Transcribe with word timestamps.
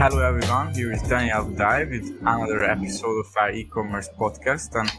Hello 0.00 0.18
everyone, 0.26 0.72
here 0.72 0.92
is 0.92 1.02
Daniel 1.02 1.44
Budai 1.44 1.90
with 1.90 2.08
another 2.22 2.64
episode 2.64 3.20
of 3.20 3.26
our 3.38 3.50
e-commerce 3.50 4.08
podcast 4.18 4.74
and 4.74 4.90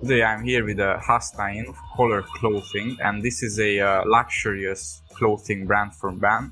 today 0.00 0.24
I'm 0.24 0.42
here 0.42 0.64
with 0.64 0.80
uh, 0.80 0.98
Hasnain 0.98 1.68
of 1.68 1.76
Kollar 1.94 2.22
Clothing 2.22 2.96
and 3.00 3.22
this 3.22 3.44
is 3.44 3.60
a 3.60 3.78
uh, 3.78 4.02
luxurious 4.04 5.02
clothing 5.10 5.64
brand 5.68 5.94
for 5.94 6.10
men. 6.10 6.50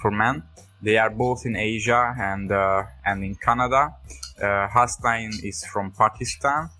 For 0.00 0.10
men. 0.10 0.44
They 0.80 0.96
are 0.96 1.10
both 1.10 1.44
in 1.44 1.56
Asia 1.56 2.14
and 2.18 2.50
uh, 2.50 2.84
and 3.04 3.22
in 3.22 3.34
Canada. 3.34 3.96
Uh, 4.40 4.68
Hasnain 4.68 5.44
is 5.44 5.62
from 5.66 5.90
Pakistan 5.90 6.70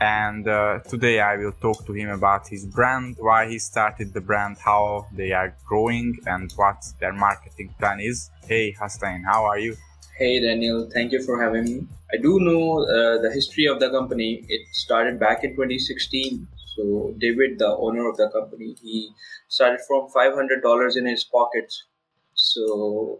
and 0.00 0.46
uh, 0.46 0.78
today 0.88 1.18
I 1.18 1.36
will 1.36 1.56
talk 1.60 1.84
to 1.86 1.92
him 1.94 2.10
about 2.10 2.46
his 2.46 2.64
brand, 2.64 3.16
why 3.18 3.48
he 3.48 3.58
started 3.58 4.14
the 4.14 4.20
brand, 4.20 4.58
how 4.64 5.08
they 5.12 5.32
are 5.32 5.56
growing, 5.66 6.16
and 6.26 6.52
what 6.52 6.76
their 7.00 7.12
marketing 7.12 7.74
plan 7.76 7.98
is. 7.98 8.30
Hey, 8.46 8.72
Hasnain, 8.80 9.24
how 9.24 9.46
are 9.46 9.58
you? 9.58 9.76
Hey, 10.22 10.38
Daniel, 10.38 10.88
thank 10.88 11.10
you 11.10 11.20
for 11.20 11.42
having 11.42 11.64
me. 11.64 11.86
I 12.14 12.16
do 12.16 12.38
know 12.38 12.84
uh, 12.84 13.20
the 13.20 13.32
history 13.34 13.66
of 13.66 13.80
the 13.80 13.90
company. 13.90 14.44
It 14.48 14.68
started 14.70 15.18
back 15.18 15.42
in 15.42 15.56
2016. 15.56 16.46
So, 16.76 17.12
David, 17.18 17.58
the 17.58 17.76
owner 17.76 18.08
of 18.08 18.16
the 18.16 18.28
company, 18.30 18.76
he 18.80 19.10
started 19.48 19.80
from 19.88 20.10
$500 20.10 20.96
in 20.96 21.06
his 21.06 21.24
pockets. 21.24 21.86
So, 22.34 23.18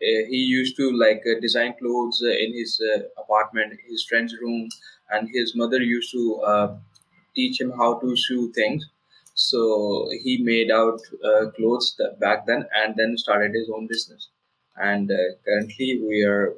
uh, 0.00 0.22
he 0.30 0.44
used 0.58 0.76
to 0.76 0.92
like 0.96 1.24
uh, 1.28 1.40
design 1.40 1.74
clothes 1.76 2.22
in 2.22 2.54
his 2.54 2.80
uh, 2.80 3.00
apartment, 3.20 3.80
his 3.88 4.04
friend's 4.08 4.36
room, 4.40 4.68
and 5.10 5.28
his 5.34 5.56
mother 5.56 5.82
used 5.82 6.12
to 6.12 6.40
uh, 6.52 6.76
teach 7.34 7.60
him 7.60 7.72
how 7.72 7.98
to 7.98 8.16
sew 8.16 8.48
things 8.54 8.86
so 9.34 10.08
he 10.22 10.38
made 10.40 10.70
out 10.70 11.00
uh, 11.24 11.50
clothes 11.56 12.00
back 12.20 12.46
then 12.46 12.64
and 12.84 12.94
then 12.96 13.18
started 13.18 13.52
his 13.52 13.68
own 13.74 13.88
business 13.88 14.28
and 14.76 15.10
uh, 15.10 15.16
currently 15.44 16.00
we 16.02 16.22
are 16.24 16.54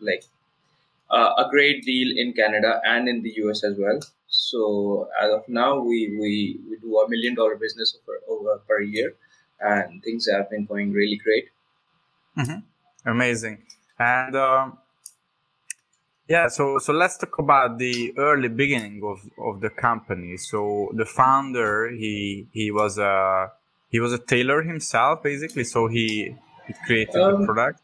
like 0.00 0.24
uh, 1.10 1.32
a 1.38 1.48
great 1.50 1.84
deal 1.84 2.16
in 2.16 2.32
canada 2.32 2.80
and 2.84 3.08
in 3.08 3.22
the 3.22 3.30
us 3.30 3.64
as 3.64 3.76
well 3.78 4.00
so 4.28 5.08
as 5.20 5.32
of 5.32 5.48
now 5.48 5.78
we 5.78 6.16
we, 6.20 6.58
we 6.68 6.76
do 6.78 6.98
a 6.98 7.08
million 7.08 7.34
dollar 7.34 7.56
business 7.56 7.96
over, 8.02 8.18
over 8.28 8.60
per 8.68 8.80
year 8.80 9.14
and 9.60 10.02
things 10.02 10.28
have 10.28 10.50
been 10.50 10.64
going 10.64 10.92
really 10.92 11.16
great 11.16 11.48
mm-hmm. 12.36 13.08
amazing 13.08 13.62
and 13.98 14.36
um, 14.36 14.78
yeah, 16.28 16.48
so 16.48 16.78
so 16.78 16.92
let's 16.92 17.16
talk 17.16 17.38
about 17.38 17.78
the 17.78 18.12
early 18.18 18.48
beginning 18.48 19.00
of, 19.04 19.20
of 19.38 19.60
the 19.60 19.70
company. 19.70 20.36
So 20.36 20.90
the 20.92 21.04
founder, 21.04 21.90
he 21.90 22.48
he 22.52 22.72
was 22.72 22.98
a 22.98 23.52
he 23.90 24.00
was 24.00 24.12
a 24.12 24.18
tailor 24.18 24.62
himself, 24.62 25.22
basically. 25.22 25.62
So 25.62 25.86
he 25.86 26.34
created 26.86 27.16
um, 27.16 27.40
the 27.40 27.46
product. 27.46 27.80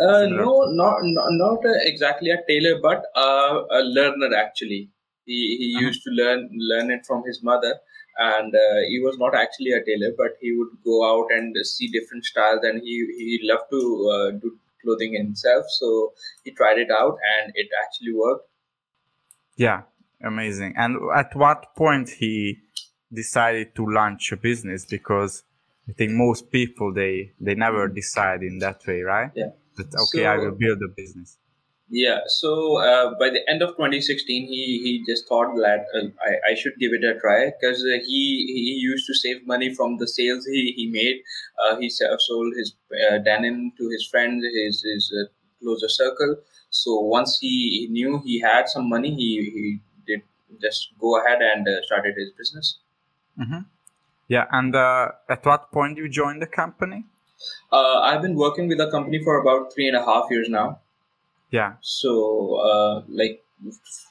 Uh, 0.00 0.26
no, 0.26 0.64
not 0.70 0.98
not, 1.02 1.58
exactly 1.64 2.30
a 2.30 2.38
tailor, 2.48 2.80
but 2.80 3.04
uh, 3.14 3.62
a 3.70 3.82
learner 3.82 4.34
actually. 4.34 4.88
He 5.26 5.56
he 5.60 5.74
uh-huh. 5.76 5.86
used 5.86 6.02
to 6.04 6.10
learn 6.10 6.48
learn 6.52 6.90
it 6.90 7.04
from 7.06 7.22
his 7.26 7.42
mother, 7.42 7.74
and 8.18 8.54
uh, 8.54 8.80
he 8.88 9.00
was 9.00 9.18
not 9.18 9.34
actually 9.34 9.72
a 9.72 9.84
tailor, 9.84 10.12
but 10.16 10.38
he 10.40 10.56
would 10.56 10.72
go 10.84 11.04
out 11.04 11.28
and 11.30 11.54
see 11.66 11.88
different 11.88 12.24
styles, 12.24 12.60
and 12.62 12.80
he 12.82 12.96
he 13.18 13.40
loved 13.42 13.70
to 13.70 13.82
uh, 14.14 14.30
do 14.30 14.58
clothing 14.82 15.14
himself. 15.14 15.66
So 15.68 16.12
he 16.44 16.50
tried 16.50 16.78
it 16.78 16.90
out 16.90 17.18
and 17.38 17.52
it 17.54 17.68
actually 17.84 18.12
worked. 18.14 18.48
Yeah, 19.56 19.82
amazing. 20.24 20.74
And 20.76 20.96
at 21.14 21.34
what 21.36 21.74
point 21.76 22.08
he 22.08 22.58
decided 23.12 23.74
to 23.76 23.86
launch 23.86 24.32
a 24.32 24.36
business? 24.36 24.86
Because 24.86 25.42
I 25.88 25.92
think 25.92 26.12
most 26.12 26.50
people 26.50 26.92
they 26.92 27.32
they 27.40 27.54
never 27.54 27.88
decide 27.88 28.42
in 28.42 28.58
that 28.58 28.86
way, 28.86 29.02
right? 29.02 29.30
Yeah. 29.34 29.50
That 29.76 29.86
okay, 29.86 30.24
so, 30.24 30.32
I 30.32 30.36
will 30.36 30.52
build 30.52 30.78
a 30.82 30.88
business. 30.94 31.38
Yeah, 31.92 32.20
so 32.28 32.78
uh, 32.78 33.18
by 33.18 33.30
the 33.30 33.40
end 33.50 33.62
of 33.62 33.70
2016, 33.70 34.46
he, 34.46 34.80
he 34.84 35.04
just 35.12 35.26
thought 35.26 35.56
that 35.56 35.86
uh, 35.92 36.06
I, 36.24 36.52
I 36.52 36.54
should 36.54 36.74
give 36.78 36.92
it 36.92 37.02
a 37.02 37.18
try 37.18 37.50
because 37.50 37.82
uh, 37.82 37.98
he 38.06 38.46
he 38.54 38.78
used 38.80 39.08
to 39.08 39.14
save 39.14 39.44
money 39.44 39.74
from 39.74 39.98
the 39.98 40.06
sales 40.06 40.46
he, 40.46 40.72
he 40.76 40.86
made. 40.86 41.16
Uh, 41.58 41.78
he 41.80 41.90
sold 41.90 42.54
his 42.56 42.76
uh, 43.10 43.18
denim 43.18 43.72
to 43.76 43.88
his 43.88 44.06
friends, 44.06 44.44
his, 44.44 44.82
his 44.82 45.12
uh, 45.20 45.26
closer 45.60 45.88
circle. 45.88 46.36
So 46.70 47.00
once 47.00 47.38
he 47.40 47.88
knew 47.90 48.22
he 48.24 48.40
had 48.40 48.68
some 48.68 48.88
money, 48.88 49.12
he, 49.12 49.50
he 49.52 49.80
did 50.06 50.22
just 50.60 50.92
go 51.00 51.18
ahead 51.18 51.40
and 51.42 51.66
started 51.86 52.14
his 52.16 52.30
business. 52.38 52.78
Mm-hmm. 53.36 53.62
Yeah, 54.30 54.46
and 54.52 54.76
at 54.76 55.44
what 55.44 55.72
point 55.72 55.98
you 55.98 56.08
joined 56.08 56.40
the 56.40 56.46
company? 56.46 57.04
I've 57.72 58.22
been 58.22 58.36
working 58.36 58.68
with 58.68 58.78
the 58.78 58.88
company 58.88 59.20
for 59.24 59.40
about 59.40 59.74
three 59.74 59.88
and 59.88 59.96
a 59.96 60.04
half 60.04 60.30
years 60.30 60.48
now. 60.48 60.78
Yeah. 61.50 61.72
So, 61.80 62.54
uh, 62.54 63.02
like 63.08 63.42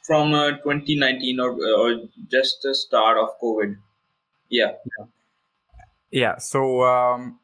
from 0.06 0.34
uh, 0.34 0.58
2019 0.58 1.40
or 1.40 1.52
or 1.52 2.02
just 2.29 2.62
the 2.63 2.75
start 2.75 3.18
of 3.18 3.29
COVID. 3.41 3.78
Yeah. 4.50 4.74
Yeah. 4.91 5.06
yeah. 6.12 6.38
So 6.38 6.84
um, 6.84 7.40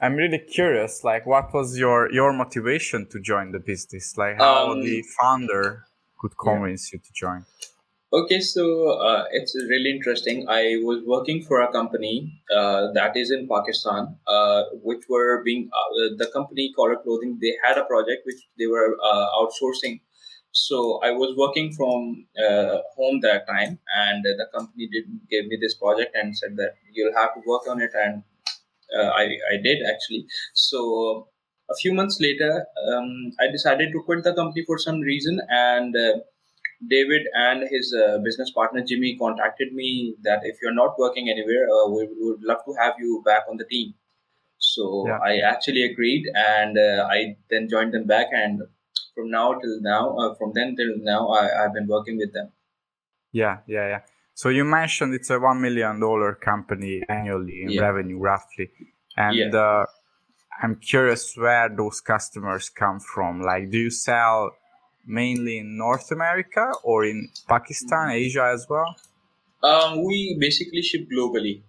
I'm 0.00 0.14
really 0.14 0.38
curious. 0.38 1.04
Like, 1.04 1.26
what 1.26 1.52
was 1.52 1.78
your 1.78 2.10
your 2.10 2.32
motivation 2.32 3.06
to 3.10 3.20
join 3.20 3.52
the 3.52 3.60
business? 3.60 4.16
Like, 4.16 4.38
how 4.38 4.72
um, 4.72 4.80
the 4.80 5.04
founder 5.20 5.84
could 6.18 6.38
convince 6.38 6.90
yeah. 6.90 6.96
you 6.96 7.02
to 7.06 7.12
join? 7.12 7.44
Okay, 8.12 8.38
so 8.40 8.90
uh, 9.00 9.24
it's 9.32 9.56
really 9.68 9.90
interesting. 9.90 10.46
I 10.48 10.76
was 10.82 11.02
working 11.04 11.42
for 11.42 11.62
a 11.62 11.72
company 11.72 12.40
uh, 12.54 12.92
that 12.92 13.16
is 13.16 13.32
in 13.32 13.48
Pakistan, 13.48 14.16
uh, 14.28 14.62
which 14.84 15.02
were 15.08 15.42
being 15.42 15.68
uh, 15.72 16.14
the 16.16 16.30
company 16.32 16.72
Kollar 16.76 17.02
Clothing. 17.02 17.38
They 17.40 17.54
had 17.64 17.76
a 17.76 17.84
project 17.84 18.22
which 18.24 18.40
they 18.56 18.66
were 18.68 18.96
uh, 19.02 19.26
outsourcing. 19.40 20.00
So 20.52 21.00
I 21.02 21.10
was 21.10 21.34
working 21.36 21.72
from 21.72 22.26
uh, 22.38 22.78
home 22.96 23.18
that 23.22 23.48
time, 23.48 23.80
and 23.96 24.22
the 24.22 24.46
company 24.54 24.88
did 24.92 25.06
give 25.28 25.46
me 25.46 25.58
this 25.60 25.74
project 25.74 26.14
and 26.14 26.38
said 26.38 26.56
that 26.58 26.74
you'll 26.92 27.16
have 27.16 27.34
to 27.34 27.40
work 27.44 27.62
on 27.68 27.82
it, 27.82 27.90
and 27.94 28.22
I 28.94 29.24
I 29.52 29.56
did 29.60 29.78
actually. 29.92 30.26
So 30.54 31.28
a 31.68 31.74
few 31.74 31.92
months 31.92 32.20
later, 32.20 32.64
um, 32.92 33.32
I 33.40 33.50
decided 33.50 33.90
to 33.90 34.02
quit 34.06 34.22
the 34.22 34.34
company 34.34 34.64
for 34.64 34.78
some 34.78 35.00
reason 35.00 35.40
and 35.48 35.96
David 36.88 37.22
and 37.34 37.62
his 37.70 37.94
uh, 37.94 38.18
business 38.18 38.50
partner 38.50 38.82
Jimmy 38.86 39.16
contacted 39.16 39.72
me 39.72 40.16
that 40.22 40.40
if 40.44 40.56
you're 40.62 40.74
not 40.74 40.98
working 40.98 41.28
anywhere, 41.28 41.66
uh, 41.68 41.88
we, 41.88 42.08
would 42.18 42.42
love 42.42 42.64
to 42.66 42.74
have 42.78 42.94
you 42.98 43.22
back 43.24 43.42
on 43.50 43.56
the 43.56 43.64
team. 43.64 43.94
So 44.58 45.04
yeah. 45.06 45.18
I 45.18 45.38
actually 45.38 45.82
agreed, 45.84 46.26
and 46.34 46.78
uh, 46.78 47.06
I 47.10 47.36
then 47.50 47.68
joined 47.68 47.92
them 47.94 48.06
back. 48.06 48.28
And 48.32 48.62
from 49.14 49.30
now 49.30 49.54
till 49.54 49.80
now, 49.80 50.16
uh, 50.16 50.34
from 50.34 50.52
then 50.54 50.74
till 50.76 50.94
now, 50.98 51.28
I, 51.28 51.62
have 51.62 51.74
been 51.74 51.86
working 51.86 52.16
with 52.16 52.32
them. 52.32 52.52
Yeah, 53.32 53.58
yeah, 53.66 53.88
yeah. 53.88 54.00
So 54.34 54.48
you 54.48 54.64
mentioned 54.64 55.14
it's 55.14 55.30
a 55.30 55.38
one 55.38 55.60
million 55.60 56.00
dollar 56.00 56.34
company 56.34 57.02
annually 57.08 57.62
in 57.62 57.70
yeah. 57.70 57.82
revenue, 57.82 58.18
roughly, 58.18 58.70
and. 59.16 59.36
Yeah. 59.36 59.58
Uh, 59.58 59.86
I'm 60.62 60.76
curious 60.76 61.34
where 61.36 61.68
those 61.68 62.00
customers 62.00 62.70
come 62.70 63.00
from. 63.00 63.42
Like, 63.42 63.70
do 63.70 63.78
you 63.78 63.90
sell 63.90 64.52
mainly 65.06 65.58
in 65.58 65.76
North 65.76 66.10
America 66.10 66.72
or 66.82 67.04
in 67.04 67.28
Pakistan, 67.48 68.10
Asia 68.10 68.50
as 68.52 68.66
well? 68.68 68.96
Um, 69.62 70.04
we 70.04 70.36
basically 70.38 70.82
ship 70.82 71.08
globally, 71.12 71.62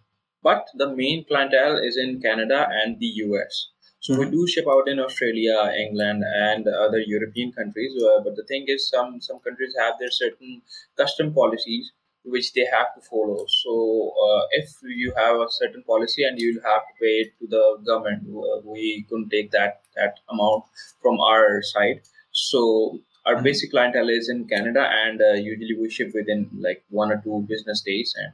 but 0.43 0.67
the 0.75 0.93
main 0.95 1.25
clientele 1.25 1.77
is 1.77 1.97
in 1.97 2.21
Canada 2.21 2.67
and 2.69 2.99
the 2.99 3.11
US. 3.27 3.69
So 3.99 4.13
mm-hmm. 4.13 4.19
we 4.19 4.29
do 4.31 4.47
ship 4.47 4.65
out 4.69 4.87
in 4.87 4.99
Australia, 4.99 5.71
England, 5.77 6.23
and 6.23 6.67
other 6.67 6.99
European 6.99 7.51
countries. 7.51 7.93
Uh, 8.01 8.19
but 8.23 8.35
the 8.35 8.43
thing 8.43 8.65
is, 8.67 8.89
some 8.89 9.21
some 9.21 9.39
countries 9.39 9.73
have 9.79 9.95
their 9.99 10.11
certain 10.11 10.61
custom 10.97 11.33
policies 11.33 11.91
which 12.25 12.53
they 12.53 12.65
have 12.65 12.93
to 12.95 13.01
follow. 13.01 13.45
So 13.47 14.13
uh, 14.25 14.45
if 14.51 14.69
you 14.83 15.13
have 15.15 15.37
a 15.37 15.47
certain 15.49 15.83
policy 15.83 16.23
and 16.23 16.39
you 16.39 16.59
have 16.65 16.81
to 16.81 16.93
pay 16.99 17.15
it 17.23 17.33
to 17.39 17.47
the 17.47 17.77
government, 17.85 18.23
uh, 18.27 18.61
we 18.65 19.05
couldn't 19.07 19.29
take 19.29 19.51
that 19.51 19.81
that 19.95 20.19
amount 20.29 20.65
from 21.01 21.19
our 21.19 21.61
side. 21.61 22.01
So 22.31 22.99
our 23.25 23.41
basic 23.41 23.71
clientele 23.71 24.09
is 24.09 24.29
in 24.29 24.47
Canada, 24.47 24.87
and 25.05 25.21
uh, 25.21 25.33
usually 25.33 25.75
we 25.79 25.89
ship 25.89 26.11
within 26.13 26.49
like 26.59 26.83
one 26.89 27.11
or 27.11 27.21
two 27.23 27.45
business 27.47 27.81
days 27.81 28.13
and 28.17 28.33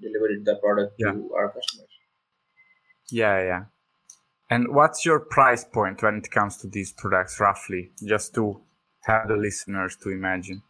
deliver 0.00 0.28
the 0.44 0.56
product 0.56 0.94
yeah. 0.98 1.12
to 1.12 1.32
our 1.34 1.48
customers. 1.48 1.88
Yeah, 3.10 3.42
yeah. 3.42 3.62
And 4.50 4.74
what's 4.74 5.06
your 5.06 5.20
price 5.20 5.64
point 5.64 6.02
when 6.02 6.16
it 6.16 6.30
comes 6.30 6.56
to 6.58 6.68
these 6.68 6.92
products, 6.92 7.40
roughly, 7.40 7.92
just 8.06 8.34
to 8.34 8.60
have 9.04 9.28
the 9.28 9.36
listeners 9.36 9.96
to 10.02 10.10
imagine? 10.10 10.62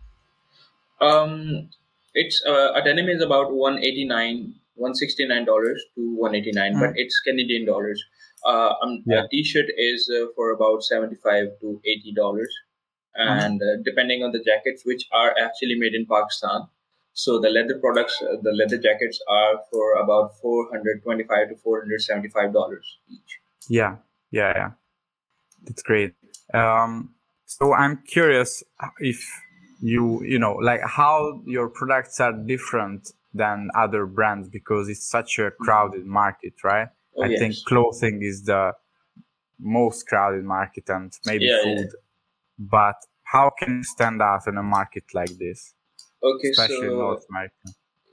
Um, 1.01 1.71
it's 2.15 2.43
uh, 2.47 2.73
a 2.75 2.83
denim 2.85 3.09
is 3.09 3.23
about 3.23 3.53
one 3.53 3.79
eighty 3.79 4.07
nine, 4.07 4.55
one 4.75 4.95
sixty 4.95 5.27
nine 5.27 5.45
dollars 5.45 5.83
to 5.97 6.15
one 6.17 6.35
eighty 6.35 6.53
nine, 6.53 6.75
mm. 6.75 6.81
but 6.81 6.91
it's 6.95 7.19
Canadian 7.21 7.67
dollars. 7.67 8.03
Uh, 8.47 8.73
um, 8.83 9.03
yeah. 9.07 9.25
a 9.25 9.29
t-shirt 9.29 9.67
is 9.77 10.11
uh, 10.11 10.27
for 10.35 10.51
about 10.53 10.83
seventy 10.83 11.17
five 11.17 11.49
to 11.61 11.81
eighty 11.85 12.13
dollars 12.15 12.55
and 13.15 13.61
uh, 13.63 13.77
depending 13.85 14.23
on 14.23 14.33
the 14.33 14.43
jackets 14.43 14.83
which 14.85 15.07
are 15.13 15.35
actually 15.43 15.77
made 15.79 15.95
in 15.95 16.07
pakistan 16.07 16.63
so 17.13 17.41
the 17.41 17.51
leather 17.51 17.79
products 17.79 18.23
uh, 18.23 18.37
the 18.43 18.53
leather 18.53 18.79
jackets 18.79 19.21
are 19.29 19.61
for 19.71 19.95
about 19.95 20.37
425 20.41 21.49
to 21.49 21.57
475 21.57 22.53
dollars 22.53 22.99
each 23.11 23.41
yeah 23.69 23.97
yeah 24.31 24.53
yeah 24.57 24.71
that's 25.65 25.83
great 25.83 26.15
um, 26.55 27.15
so 27.47 27.75
I'm 27.75 28.03
curious 28.07 28.63
if 29.01 29.29
you 29.81 30.23
you 30.25 30.39
know 30.39 30.55
like 30.55 30.81
how 30.85 31.43
your 31.47 31.69
products 31.69 32.21
are 32.21 32.33
different 32.33 33.13
than 33.33 33.71
other 33.75 34.07
brands 34.07 34.49
because 34.49 34.89
it's 34.89 35.09
such 35.09 35.39
a 35.39 35.51
crowded 35.51 36.05
market, 36.07 36.55
right? 36.65 36.89
Oh, 37.17 37.25
I 37.25 37.27
yes. 37.27 37.39
think 37.41 37.55
clothing 37.67 38.23
is 38.23 38.45
the 38.45 38.73
most 39.59 40.07
crowded 40.07 40.45
market 40.45 40.89
and 40.89 41.13
maybe 41.27 41.47
yeah, 41.47 41.63
food. 41.63 41.79
Yeah. 41.79 42.01
But 42.61 42.97
how 43.25 43.51
can 43.59 43.79
you 43.79 43.85
stand 43.85 44.21
out 44.21 44.47
in 44.47 44.59
a 44.59 44.63
market 44.63 45.05
like 45.15 45.31
this? 45.39 45.75
Okay, 46.23 46.51
especially 46.51 46.89
so, 46.89 46.99
North 46.99 47.25
America. 47.31 47.55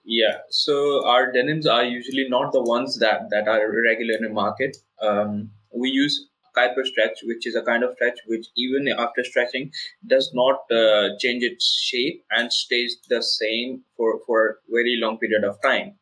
Yeah, 0.05 0.37
so 0.49 1.05
our 1.05 1.33
denims 1.33 1.67
are 1.67 1.83
usually 1.83 2.27
not 2.29 2.53
the 2.53 2.63
ones 2.63 2.97
that 2.99 3.29
that 3.31 3.49
are 3.49 3.69
regular 3.83 4.15
in 4.15 4.23
the 4.23 4.29
market. 4.29 4.77
Um, 5.01 5.49
we 5.75 5.89
use 5.89 6.29
Kuiper 6.55 6.85
stretch, 6.85 7.19
which 7.23 7.45
is 7.45 7.55
a 7.55 7.61
kind 7.61 7.83
of 7.83 7.93
stretch 7.95 8.19
which 8.25 8.47
even 8.55 8.87
after 8.97 9.23
stretching 9.25 9.71
does 10.07 10.31
not 10.33 10.61
uh, 10.71 11.09
change 11.19 11.43
its 11.43 11.77
shape 11.83 12.23
and 12.31 12.53
stays 12.53 12.97
the 13.09 13.21
same 13.21 13.83
for 13.97 14.21
for 14.25 14.49
a 14.49 14.53
very 14.71 14.97
long 15.01 15.17
period 15.17 15.43
of 15.43 15.61
time. 15.61 15.95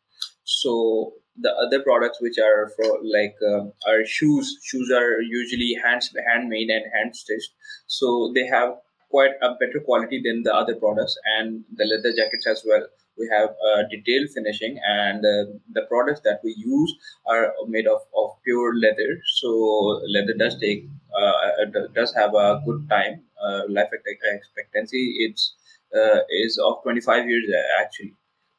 So 0.43 1.13
the 1.37 1.51
other 1.51 1.81
products 1.81 2.19
which 2.21 2.37
are 2.39 2.69
for 2.75 2.99
like 3.03 3.35
uh, 3.41 3.65
our 3.89 4.05
shoes. 4.05 4.57
Shoes 4.63 4.91
are 4.91 5.21
usually 5.21 5.75
hands 5.83 6.13
handmade 6.27 6.69
and 6.69 6.85
hand 6.93 7.15
stitched. 7.15 7.51
So 7.87 8.31
they 8.33 8.45
have 8.47 8.75
quite 9.09 9.31
a 9.41 9.49
better 9.59 9.79
quality 9.83 10.21
than 10.23 10.43
the 10.43 10.53
other 10.53 10.75
products. 10.75 11.17
And 11.37 11.63
the 11.75 11.85
leather 11.85 12.13
jackets 12.15 12.47
as 12.47 12.63
well. 12.67 12.85
We 13.17 13.29
have 13.31 13.49
uh, 13.49 13.83
detailed 13.89 14.29
finishing 14.35 14.77
and 14.85 15.19
uh, 15.19 15.51
the 15.71 15.83
products 15.87 16.19
that 16.25 16.41
we 16.43 16.53
use 16.57 16.93
are 17.25 17.53
made 17.67 17.87
of, 17.87 18.01
of 18.13 18.31
pure 18.43 18.75
leather. 18.75 19.21
So 19.39 20.01
leather 20.07 20.33
does 20.37 20.59
take 20.59 20.89
uh, 21.17 21.65
does 21.93 22.13
have 22.13 22.33
a 22.33 22.61
good 22.65 22.89
time 22.89 23.23
uh, 23.41 23.61
life 23.69 23.87
expectancy. 23.93 25.15
It's 25.19 25.55
uh, 25.95 26.19
is 26.29 26.59
of 26.61 26.83
25 26.83 27.29
years 27.29 27.45
uh, 27.49 27.81
actually 27.81 28.13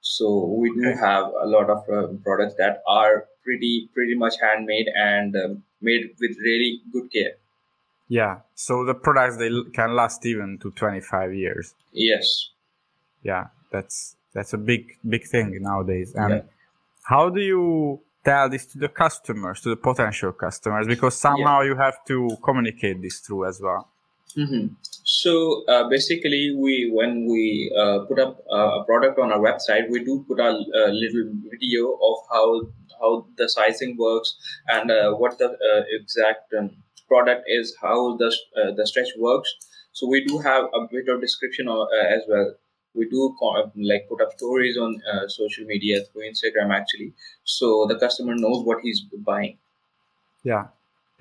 so 0.07 0.45
we 0.61 0.71
do 0.71 0.95
have 1.01 1.33
a 1.43 1.47
lot 1.47 1.69
of 1.69 1.79
uh, 1.91 2.07
products 2.23 2.55
that 2.59 2.81
are 2.87 3.27
pretty 3.43 3.91
pretty 3.93 4.15
much 4.15 4.35
handmade 4.41 4.87
and 4.95 5.35
um, 5.35 5.65
made 5.81 6.15
with 6.21 6.37
really 6.45 6.81
good 6.93 7.11
care. 7.13 7.33
Yeah. 8.09 8.37
So 8.55 8.85
the 8.85 8.95
products 8.95 9.37
they 9.37 9.51
can 9.75 9.97
last 9.97 10.25
even 10.25 10.59
to 10.63 10.71
25 10.71 11.35
years. 11.35 11.75
Yes. 11.93 12.51
Yeah, 13.25 13.47
that's 13.73 14.15
that's 14.33 14.53
a 14.53 14.59
big 14.59 14.93
big 15.09 15.27
thing 15.27 15.59
nowadays. 15.61 16.15
And 16.15 16.35
yeah. 16.35 16.43
how 17.03 17.29
do 17.29 17.41
you 17.41 18.01
tell 18.25 18.49
this 18.49 18.65
to 18.67 18.79
the 18.79 18.89
customers, 18.89 19.61
to 19.63 19.71
the 19.71 19.77
potential 19.77 20.31
customers? 20.31 20.87
Because 20.87 21.17
somehow 21.19 21.63
yeah. 21.63 21.69
you 21.71 21.77
have 21.77 22.05
to 22.07 22.37
communicate 22.45 23.03
this 23.03 23.19
through 23.19 23.49
as 23.49 23.61
well. 23.61 23.89
Mm-hmm. 24.37 24.75
So 25.05 25.65
uh, 25.67 25.89
basically, 25.89 26.55
we 26.55 26.91
when 26.93 27.27
we 27.27 27.73
uh, 27.79 28.01
put 28.07 28.19
up 28.19 28.39
uh, 28.53 28.81
a 28.81 28.85
product 28.85 29.19
on 29.19 29.33
our 29.33 29.39
website, 29.39 29.89
we 29.89 30.05
do 30.05 30.25
put 30.29 30.41
a, 30.41 30.51
little 30.51 31.31
video 31.51 31.93
of 31.93 32.17
how 32.31 32.63
how 33.01 33.27
the 33.37 33.49
sizing 33.49 33.97
works 33.97 34.37
and 34.69 34.91
uh, 34.91 35.13
what 35.13 35.39
the 35.39 35.51
uh, 35.51 35.83
exact 35.99 36.53
um, 36.59 36.71
product 37.09 37.45
is, 37.47 37.75
how 37.81 38.17
the 38.17 38.35
uh, 38.57 38.73
the 38.73 38.87
stretch 38.87 39.09
works. 39.19 39.55
So 39.93 40.07
we 40.07 40.25
do 40.25 40.39
have 40.39 40.65
a 40.75 40.87
bit 40.91 41.09
of 41.09 41.21
description 41.21 41.69
as 41.69 42.23
well. 42.29 42.55
We 42.95 43.09
do 43.09 43.35
like 43.77 44.09
put 44.09 44.21
up 44.21 44.33
stories 44.33 44.77
on 44.77 45.01
social 45.29 45.65
media 45.65 46.01
through 46.05 46.23
Instagram 46.31 46.75
actually, 46.75 47.15
so 47.45 47.87
the 47.87 47.99
customer 47.99 48.35
knows 48.35 48.65
what 48.65 48.81
he's 48.83 49.01
buying. 49.01 49.57
Yeah, 50.43 50.67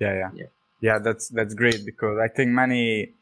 yeah, 0.00 0.12
yeah. 0.12 0.30
yeah 0.34 0.55
yeah 0.80 0.98
that's 0.98 1.28
that's 1.28 1.54
great 1.54 1.84
because 1.84 2.18
i 2.22 2.28
think 2.28 2.50
many 2.50 3.12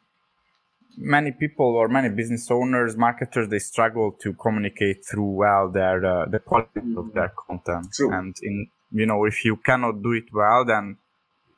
many 0.96 1.32
people 1.32 1.66
or 1.66 1.88
many 1.88 2.08
business 2.08 2.50
owners 2.50 2.96
marketers 2.96 3.48
they 3.48 3.58
struggle 3.58 4.12
to 4.12 4.32
communicate 4.34 5.04
through 5.04 5.30
well 5.30 5.68
their 5.70 6.04
uh, 6.04 6.26
the 6.26 6.38
quality 6.38 6.80
mm-hmm. 6.80 6.98
of 6.98 7.12
their 7.14 7.32
content 7.46 7.86
True. 7.92 8.12
and 8.12 8.34
in 8.42 8.68
you 8.92 9.06
know 9.06 9.24
if 9.24 9.44
you 9.44 9.56
cannot 9.56 10.02
do 10.02 10.12
it 10.12 10.32
well 10.32 10.64
then 10.64 10.96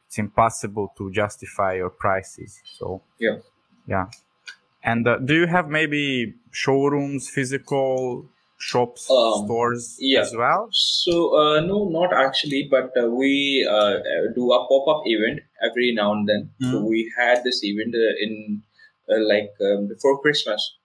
it's 0.07 0.19
impossible 0.19 0.93
to 0.97 1.11
justify 1.11 1.75
your 1.75 1.91
prices 1.91 2.61
so 2.65 3.03
yeah 3.19 3.37
yeah 3.87 4.07
and 4.83 5.07
uh, 5.07 5.19
do 5.19 5.35
you 5.35 5.47
have 5.47 5.69
maybe 5.69 6.35
showrooms 6.51 7.29
physical 7.29 8.27
shops, 8.59 9.11
um, 9.11 9.45
stores 9.45 9.97
yeah. 10.01 10.21
as 10.21 10.35
well? 10.35 10.69
So 10.73 11.37
uh, 11.37 11.61
no, 11.61 11.89
not 11.89 12.13
actually, 12.13 12.69
but 12.71 12.91
uh, 12.97 13.09
we 13.09 13.67
uh, 13.71 13.95
do 14.35 14.53
a 14.53 14.67
pop 14.67 14.89
up 14.89 15.03
event 15.05 15.41
every 15.63 15.93
now 15.95 16.13
and 16.13 16.29
then. 16.29 16.51
Mm. 16.63 16.71
So 16.71 16.81
hmm. 16.81 16.87
we 16.87 17.13
had 17.19 17.45
this 17.45 17.61
event 17.63 17.95
uh, 17.95 18.15
in 18.21 18.63
uh, 19.11 19.21
like 19.21 19.53
um, 19.61 19.89
before 19.89 20.21
Christmas. 20.21 20.77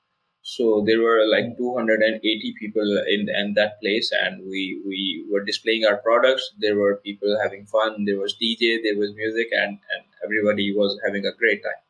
So 0.44 0.84
there 0.86 1.00
were 1.00 1.24
like 1.28 1.56
280 1.58 2.56
people 2.60 3.04
in, 3.08 3.30
in 3.30 3.54
that 3.54 3.80
place, 3.80 4.12
and 4.12 4.42
we 4.42 4.82
we 4.86 5.26
were 5.32 5.44
displaying 5.44 5.86
our 5.86 5.98
products. 5.98 6.50
There 6.60 6.76
were 6.76 7.00
people 7.04 7.38
having 7.42 7.68
fun. 7.68 8.06
There 8.06 8.18
was 8.18 8.36
DJ, 8.42 8.80
there 8.84 8.98
was 8.98 9.14
music, 9.16 9.50
and 9.52 9.78
and 9.94 10.04
everybody 10.24 10.74
was 10.76 11.00
having 11.06 11.26
a 11.26 11.38
great 11.38 11.62
time. 11.64 11.82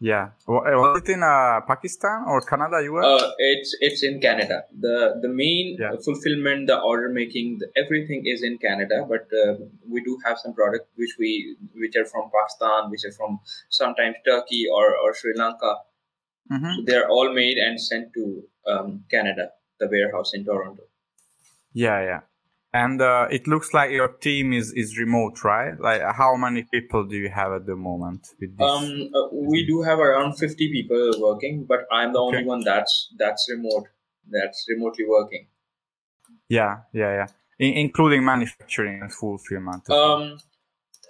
Yeah, 0.00 0.30
eh, 0.48 0.74
was 0.74 1.02
it 1.02 1.12
in 1.12 1.22
uh, 1.22 1.60
Pakistan 1.66 2.24
or 2.26 2.40
Canada? 2.40 2.82
You 2.82 2.92
were? 2.94 3.04
Uh, 3.04 3.30
it's 3.38 3.76
it's 3.80 4.02
in 4.02 4.20
Canada. 4.20 4.64
the 4.78 5.20
The 5.22 5.28
main 5.28 5.76
yeah. 5.78 5.92
fulfillment, 6.04 6.66
the 6.66 6.78
order 6.80 7.08
making, 7.08 7.58
the, 7.60 7.68
everything 7.80 8.24
is 8.26 8.42
in 8.42 8.58
Canada. 8.58 9.06
But 9.08 9.28
uh, 9.32 9.54
we 9.88 10.02
do 10.02 10.18
have 10.24 10.38
some 10.38 10.52
products 10.52 10.88
which 10.96 11.14
we 11.18 11.56
which 11.74 11.94
are 11.96 12.04
from 12.04 12.30
Pakistan, 12.36 12.90
which 12.90 13.04
are 13.04 13.12
from 13.12 13.38
sometimes 13.70 14.16
Turkey 14.26 14.66
or 14.70 14.96
or 14.96 15.14
Sri 15.14 15.32
Lanka. 15.36 15.76
Mm-hmm. 16.52 16.72
So 16.76 16.82
they're 16.84 17.08
all 17.08 17.32
made 17.32 17.56
and 17.56 17.80
sent 17.80 18.12
to 18.14 18.42
um, 18.66 19.04
Canada, 19.10 19.50
the 19.78 19.88
warehouse 19.88 20.34
in 20.34 20.44
Toronto. 20.44 20.82
Yeah, 21.72 22.02
yeah. 22.02 22.20
And 22.74 23.00
uh, 23.00 23.28
it 23.30 23.46
looks 23.46 23.72
like 23.72 23.92
your 23.92 24.08
team 24.08 24.52
is, 24.52 24.72
is 24.72 24.98
remote, 24.98 25.44
right? 25.44 25.78
Like, 25.78 26.02
how 26.02 26.34
many 26.34 26.64
people 26.64 27.04
do 27.06 27.16
you 27.16 27.30
have 27.30 27.52
at 27.52 27.66
the 27.66 27.76
moment? 27.76 28.26
With 28.40 28.58
this? 28.58 28.68
Um, 28.68 29.10
uh, 29.14 29.28
we 29.32 29.64
do 29.64 29.82
have 29.82 30.00
around 30.00 30.36
fifty 30.36 30.72
people 30.72 31.12
working, 31.20 31.66
but 31.68 31.86
I'm 31.92 32.12
the 32.12 32.18
only 32.18 32.38
okay. 32.38 32.46
one 32.46 32.64
that's 32.64 33.14
that's 33.16 33.46
remote, 33.48 33.86
that's 34.28 34.66
remotely 34.68 35.04
working. 35.08 35.46
Yeah, 36.48 36.78
yeah, 36.92 37.12
yeah, 37.18 37.26
In- 37.60 37.74
including 37.74 38.24
manufacturing 38.24 39.02
and 39.02 39.12
fulfillment. 39.12 39.88
Um, 39.88 40.38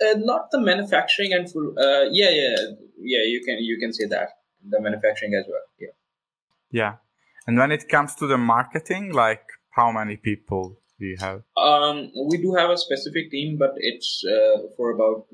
uh, 0.03 0.19
not 0.19 0.51
the 0.51 0.61
manufacturing 0.61 1.33
and 1.33 1.51
full. 1.51 1.73
Uh, 1.79 2.05
yeah, 2.11 2.29
yeah, 2.29 2.57
yeah. 2.99 3.25
You 3.25 3.43
can 3.43 3.57
you 3.61 3.79
can 3.81 3.95
say 3.95 4.05
that 4.05 4.29
the 4.69 4.83
manufacturing 4.83 5.35
as 5.35 5.47
well. 5.49 5.63
Yeah. 5.81 5.95
Yeah, 6.71 6.95
and 7.47 7.57
when 7.57 7.73
it 7.73 7.89
comes 7.89 8.15
to 8.17 8.27
the 8.27 8.37
marketing, 8.37 9.13
like 9.13 9.45
how 9.71 9.91
many 9.91 10.19
people 10.19 10.79
do 10.99 11.07
you 11.07 11.17
have? 11.19 11.43
Um, 11.57 12.13
we 12.29 12.39
do 12.39 12.55
have 12.55 12.71
a 12.71 12.79
specific 12.79 13.31
team, 13.31 13.57
but 13.59 13.73
it's 13.77 14.25
uh, 14.25 14.69
for 14.77 14.91
about 14.91 15.27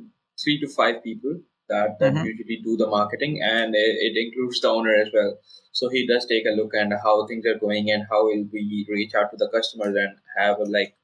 three 0.43 0.59
to 0.61 0.69
five 0.69 1.03
people 1.03 1.41
that, 1.69 1.99
that 2.01 2.15
mm-hmm. 2.15 2.25
usually 2.25 2.61
do 2.63 2.77
the 2.77 2.87
marketing, 2.87 3.41
and 3.43 3.75
it, 3.75 3.79
it, 3.79 4.17
includes 4.17 4.61
the 4.61 4.69
owner 4.69 4.95
as 4.95 5.09
well. 5.13 5.39
So 5.73 5.89
he 5.89 6.07
does 6.07 6.27
take 6.27 6.45
a 6.47 6.57
look 6.57 6.73
and 6.75 6.93
how 7.03 7.27
things 7.27 7.47
are 7.47 7.59
going 7.59 7.91
and 7.91 8.05
how 8.11 8.25
will 8.25 8.45
we 8.53 8.87
reach 8.89 9.15
out 9.15 9.31
to 9.31 9.37
the 9.37 9.49
customers 9.49 9.95
and 9.95 10.17
have 10.37 10.59
a 10.59 10.65
like 10.65 10.97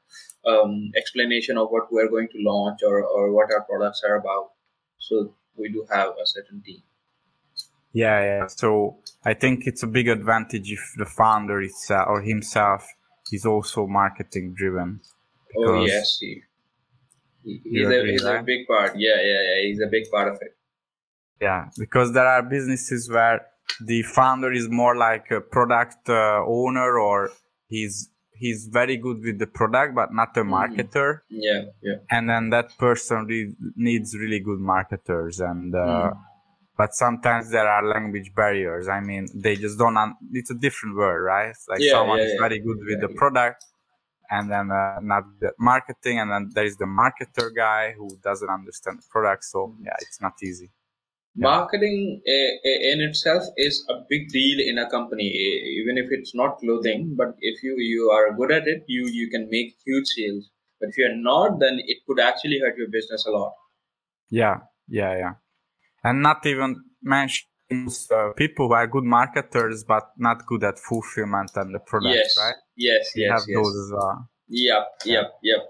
um, 0.47 0.91
explanation 0.97 1.57
of 1.57 1.69
what 1.71 1.93
we're 1.93 2.09
going 2.09 2.29
to 2.29 2.39
launch 2.39 2.81
or, 2.83 3.03
or 3.03 3.33
what 3.33 3.53
our 3.53 3.63
products 3.63 4.03
are 4.09 4.17
about. 4.17 4.51
So 4.99 5.35
we 5.57 5.69
do 5.69 5.87
have 5.91 6.11
a 6.11 6.27
certain 6.27 6.63
team. 6.63 6.83
Yeah, 7.93 8.23
yeah. 8.23 8.47
So 8.49 8.99
I 9.25 9.35
think 9.35 9.67
it's 9.67 9.83
a 9.83 9.87
big 9.87 10.09
advantage 10.09 10.71
if 10.71 10.85
the 10.97 11.07
founder 11.07 11.63
itself 11.63 12.07
or 12.09 12.21
himself 12.23 12.87
he's 13.31 13.47
also 13.47 13.87
marketing 13.87 14.55
driven. 14.57 15.01
Oh 15.59 15.85
yes, 15.85 16.19
he, 16.21 16.43
he 17.45 17.61
he's, 17.65 17.89
a, 17.89 18.05
he's 18.05 18.25
a 18.25 18.43
big 18.45 18.67
part. 18.67 18.93
Yeah, 18.97 19.17
yeah, 19.17 19.43
yeah. 19.43 19.63
He's 19.67 19.81
a 19.81 19.89
big 19.91 20.11
part 20.11 20.29
of 20.29 20.39
it. 20.41 20.57
Yeah, 21.41 21.69
because 21.79 22.13
there 22.13 22.27
are 22.27 22.43
businesses 22.43 23.11
where 23.11 23.47
the 23.81 24.03
founder 24.03 24.53
is 24.53 24.69
more 24.69 24.97
like 24.97 25.31
a 25.31 25.41
product 25.41 26.09
uh, 26.09 26.43
owner 26.47 26.99
or 26.99 27.31
he's 27.69 28.11
he's 28.33 28.69
very 28.71 28.97
good 28.97 29.23
with 29.23 29.39
the 29.39 29.47
product 29.47 29.95
but 29.95 30.13
not 30.13 30.37
a 30.37 30.41
mm-hmm. 30.41 30.55
marketer. 30.55 31.15
Mm. 31.15 31.21
Yeah, 31.31 31.63
yeah. 31.83 31.95
And 32.11 32.29
then 32.29 32.51
that 32.51 32.77
person 32.79 33.27
re- 33.27 33.55
needs 33.77 34.17
really 34.17 34.41
good 34.41 34.61
marketers 34.61 35.41
and. 35.41 35.75
Uh, 35.75 36.11
mm 36.11 36.26
but 36.77 36.95
sometimes 36.95 37.51
there 37.51 37.69
are 37.69 37.87
language 37.87 38.35
barriers. 38.35 38.89
I 38.89 39.01
mean, 39.01 39.29
they 39.35 39.57
just 39.57 39.79
don't. 39.79 39.97
Un- 39.97 40.17
it's 40.33 40.51
a 40.51 40.55
different 40.55 40.97
word, 40.97 41.23
right? 41.23 41.55
Like 41.69 41.81
yeah, 41.81 41.93
someone 41.93 42.19
yeah, 42.19 42.25
is 42.25 42.33
yeah. 42.35 42.41
very 42.41 42.59
good 42.59 42.79
with 42.87 43.01
the 43.01 43.09
product, 43.09 43.65
and 44.31 44.51
then 44.51 44.71
uh, 44.71 44.99
not 45.01 45.25
the 45.41 45.53
marketing, 45.59 46.19
and 46.21 46.31
then 46.31 46.51
there 46.55 46.65
is 46.65 46.77
the 46.77 46.85
marketer 46.85 47.55
guy 47.55 47.95
who 47.97 48.09
doesn't 48.23 48.49
understand 48.49 48.99
the 48.99 49.07
product. 49.11 49.45
So 49.45 49.75
yeah, 49.83 49.97
it's 50.01 50.21
not 50.21 50.35
easy. 50.43 50.71
Marketing 51.39 52.23
eh, 52.27 52.33
eh, 52.33 52.93
in 52.93 53.01
itself 53.03 53.45
is 53.59 53.85
a 53.91 53.97
big 54.09 54.31
deal 54.31 54.59
in 54.67 54.79
a 54.79 54.89
company, 54.89 55.27
eh, 55.27 55.81
even 55.81 55.99
if 55.99 56.07
it's 56.11 56.35
not 56.35 56.59
clothing. 56.59 57.15
But 57.17 57.37
if 57.41 57.63
you 57.63 57.77
you 57.79 58.11
are 58.11 58.35
good 58.35 58.53
at 58.53 58.67
it, 58.67 58.85
you 58.87 59.07
you 59.07 59.31
can 59.31 59.49
make 59.51 59.77
huge 59.85 60.07
sales. 60.07 60.51
But 60.81 60.91
if 60.91 60.99
you're 60.99 61.17
not, 61.17 61.59
then 61.59 61.79
it 61.79 61.99
could 62.07 62.21
actually 62.21 62.59
hurt 62.61 62.77
your 62.77 62.89
business 62.91 63.25
a 63.27 63.31
lot. 63.31 63.53
Yeah, 64.29 64.57
yeah, 64.89 65.17
yeah 65.17 65.33
and 66.07 66.23
not 66.23 66.47
even 66.47 66.85
mention 67.03 67.47
uh, 68.13 68.31
people 68.37 68.69
who 68.69 68.75
are 68.75 68.87
good 68.87 69.05
marketers 69.05 69.85
but 69.85 70.05
not 70.17 70.47
good 70.47 70.63
at 70.63 70.79
fulfillment 70.79 71.51
and 71.57 71.75
the 71.75 71.81
product, 71.81 72.15
yes. 72.15 72.37
right? 72.39 72.55
Yes, 72.77 73.13
You 73.17 73.25
yes, 73.25 73.33
have 73.33 73.45
yes. 73.49 73.57
those 73.57 73.77
as 73.85 73.93
well. 73.93 74.29
Yep, 74.49 74.85
yep, 75.05 75.27
yep. 75.43 75.63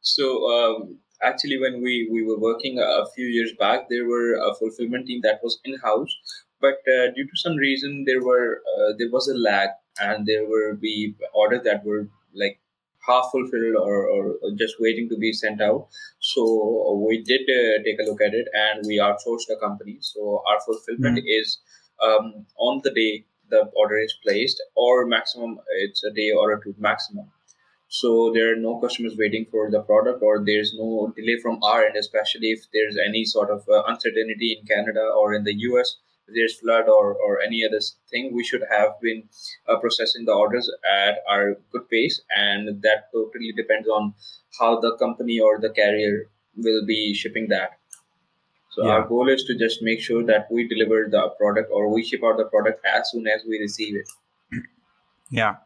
So 0.00 0.24
um, 0.54 0.98
actually, 1.22 1.58
when 1.58 1.82
we 1.82 2.08
we 2.12 2.22
were 2.24 2.38
working 2.38 2.78
a, 2.78 2.88
a 3.02 3.06
few 3.14 3.26
years 3.26 3.52
back, 3.58 3.88
there 3.90 4.06
were 4.06 4.34
a 4.34 4.54
fulfillment 4.54 5.06
team 5.08 5.20
that 5.22 5.40
was 5.42 5.58
in 5.64 5.76
house, 5.78 6.14
but 6.60 6.78
uh, 6.94 7.10
due 7.16 7.26
to 7.26 7.36
some 7.44 7.56
reason, 7.56 8.04
there 8.06 8.22
were 8.22 8.62
uh, 8.72 8.92
there 8.98 9.10
was 9.10 9.28
a 9.28 9.36
lag, 9.36 9.70
and 10.00 10.26
there 10.26 10.46
were 10.46 10.74
be 10.74 11.14
orders 11.34 11.64
that 11.64 11.84
were 11.84 12.08
like 12.32 12.60
half 13.06 13.28
fulfilled 13.32 13.76
or, 13.76 14.06
or 14.06 14.36
just 14.58 14.74
waiting 14.80 15.08
to 15.08 15.16
be 15.16 15.32
sent 15.32 15.60
out. 15.60 15.88
So 16.20 17.04
we 17.06 17.22
did 17.22 17.42
uh, 17.42 17.82
take 17.84 17.98
a 18.00 18.08
look 18.08 18.20
at 18.20 18.34
it, 18.34 18.46
and 18.52 18.86
we 18.86 18.98
outsourced 18.98 19.48
the 19.48 19.58
company. 19.60 19.98
So 20.00 20.42
our 20.48 20.60
fulfillment 20.60 21.24
is 21.26 21.58
um, 22.02 22.46
on 22.58 22.80
the 22.84 22.90
day 22.90 23.24
the 23.50 23.70
order 23.74 23.98
is 23.98 24.14
placed, 24.22 24.62
or 24.76 25.06
maximum 25.06 25.58
it's 25.80 26.04
a 26.04 26.12
day 26.12 26.30
or 26.30 26.60
two 26.62 26.74
maximum 26.78 27.30
so 27.92 28.30
there 28.32 28.52
are 28.52 28.56
no 28.56 28.78
customers 28.78 29.16
waiting 29.18 29.44
for 29.50 29.68
the 29.68 29.80
product 29.80 30.22
or 30.22 30.44
there's 30.46 30.72
no 30.78 31.12
delay 31.16 31.36
from 31.42 31.60
our 31.64 31.84
end 31.84 31.96
especially 31.96 32.52
if 32.52 32.60
there's 32.72 32.96
any 32.96 33.24
sort 33.24 33.50
of 33.50 33.68
uh, 33.68 33.82
uncertainty 33.88 34.56
in 34.56 34.64
canada 34.64 35.04
or 35.18 35.34
in 35.34 35.42
the 35.42 35.52
us 35.52 35.98
there's 36.34 36.54
flood 36.60 36.88
or, 36.88 37.14
or 37.14 37.40
any 37.40 37.64
other 37.66 37.80
thing 38.10 38.30
we 38.34 38.44
should 38.44 38.62
have 38.70 38.90
been 39.00 39.22
uh, 39.68 39.76
processing 39.78 40.24
the 40.24 40.32
orders 40.32 40.70
at 40.90 41.18
our 41.28 41.56
good 41.72 41.88
pace 41.88 42.20
and 42.36 42.82
that 42.82 43.10
totally 43.12 43.52
depends 43.56 43.88
on 43.88 44.14
how 44.58 44.80
the 44.80 44.96
company 44.98 45.38
or 45.40 45.58
the 45.60 45.70
carrier 45.70 46.26
will 46.56 46.84
be 46.86 47.14
shipping 47.14 47.48
that 47.48 47.78
so 48.70 48.84
Yeah. 48.86 48.92
our 48.92 49.08
goal 49.08 49.28
is 49.28 49.44
to 49.44 49.58
just 49.58 49.82
make 49.82 50.00
sure 50.00 50.24
that 50.24 50.46
we 50.50 50.68
deliver 50.68 51.08
the 51.10 51.28
product 51.38 51.70
or 51.72 51.92
we 51.92 52.04
ship 52.04 52.22
out 52.24 52.36
the 52.38 52.44
product 52.44 52.84
as 52.84 53.10
soon 53.10 53.26
as 53.26 53.42
we 53.48 53.58
receive 53.58 53.94
it 53.96 54.08
Yeah. 55.30 55.56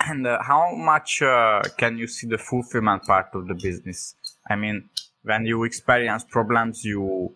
And 0.00 0.26
uh, 0.26 0.38
how 0.42 0.74
much 0.76 1.22
uh, 1.22 1.60
can 1.76 1.98
you 1.98 2.06
see 2.06 2.26
the 2.28 2.38
fulfillment 2.38 3.02
part 3.04 3.28
of 3.34 3.48
the 3.48 3.54
business? 3.54 4.14
I 4.48 4.54
mean, 4.54 4.88
when 5.24 5.44
you 5.44 5.64
experience 5.64 6.24
problems, 6.24 6.84
you 6.84 7.34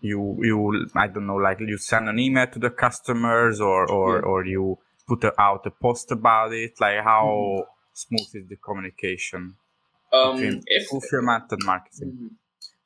you 0.00 0.38
you 0.42 0.86
I 0.94 1.06
don't 1.08 1.26
know, 1.26 1.36
like 1.36 1.60
you 1.60 1.78
send 1.78 2.08
an 2.08 2.18
email 2.18 2.46
to 2.46 2.58
the 2.58 2.70
customers 2.70 3.60
or 3.60 3.90
or 3.90 4.16
Yeah. 4.16 4.22
or 4.30 4.44
you 4.46 4.78
put 5.06 5.24
out 5.38 5.66
a 5.66 5.70
post 5.70 6.12
about 6.12 6.52
it. 6.52 6.80
Like 6.80 7.02
how 7.02 7.66
smooth 7.92 8.30
is 8.34 8.48
the 8.48 8.56
communication 8.56 9.56
um, 10.12 10.36
between 10.36 10.62
if 10.66 10.88
fulfillment 10.88 11.44
and 11.50 11.62
marketing? 11.64 12.12
Mhm. 12.12 12.30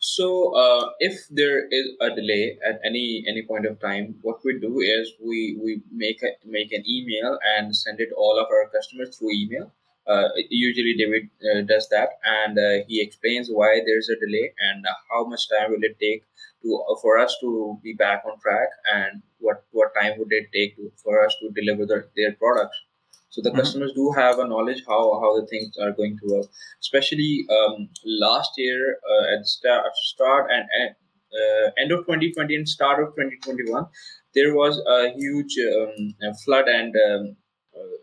So, 0.05 0.57
uh, 0.57 0.91
if 0.99 1.29
there 1.31 1.65
is 1.69 1.87
a 2.01 2.09
delay 2.11 2.59
at 2.69 2.81
any 2.85 3.25
any 3.29 3.43
point 3.43 3.67
of 3.67 3.79
time, 3.79 4.19
what 4.23 4.39
we 4.45 4.59
do 4.59 4.81
is 4.81 5.13
we 5.23 5.57
we 5.63 5.81
make 5.93 6.21
a, 6.25 6.31
make 6.45 6.73
an 6.73 6.83
email 6.89 7.39
and 7.57 7.77
send 7.77 8.01
it 8.01 8.09
all 8.17 8.37
of 8.41 8.47
our 8.51 8.69
customers 8.77 9.17
through 9.17 9.31
email. 9.33 9.71
Uh, 10.07 10.29
usually, 10.51 10.95
David 10.99 11.31
uh, 11.51 11.63
does 11.63 11.89
that, 11.91 12.11
and 12.25 12.59
uh, 12.59 12.85
he 12.89 13.01
explains 13.01 13.49
why 13.51 13.81
there's 13.87 14.09
a 14.09 14.17
delay 14.25 14.53
and 14.59 14.85
how 15.11 15.25
much 15.25 15.49
time 15.49 15.71
will 15.71 15.83
it 15.83 15.97
take 16.01 16.25
to 16.63 16.85
uh, 16.91 16.97
for 17.01 17.19
us 17.19 17.37
to 17.41 17.79
be 17.83 17.93
back 17.95 18.23
on 18.27 18.39
track, 18.41 18.69
and 18.95 19.23
what 19.39 19.65
what 19.71 19.95
time 20.01 20.19
would 20.19 20.33
it 20.33 20.49
take 20.53 20.77
to, 20.77 20.91
for 21.03 21.25
us 21.25 21.35
to 21.41 21.51
deliver 21.51 21.87
the, 21.87 22.09
their 22.17 22.33
products. 22.33 22.79
So 23.31 23.41
the 23.43 23.51
Mhm. 23.51 23.57
customers 23.61 23.93
do 23.95 24.11
have 24.13 24.39
a 24.39 24.47
knowledge 24.47 24.83
how 24.87 25.03
how 25.23 25.31
the 25.41 25.47
things 25.47 25.79
are 25.79 25.93
going 26.01 26.19
to 26.19 26.27
work 26.35 26.47
especially 26.87 27.47
um, 27.59 27.89
last 28.05 28.51
year 28.59 28.99
uh, 29.13 29.25
at 29.33 29.39
the 29.41 29.51
start, 29.57 29.87
start 30.15 30.51
and 30.57 30.65
uh, 31.41 31.71
end 31.79 31.93
of 31.93 32.05
2020 32.05 32.57
and 32.57 32.69
start 32.69 33.03
of 33.03 33.15
2021 33.15 33.87
there 34.35 34.55
was 34.55 34.81
a 34.97 35.13
huge 35.17 35.55
um, 35.79 36.15
flood 36.45 36.69
and 36.69 36.95
um, 37.07 37.37
uh, 37.77 37.97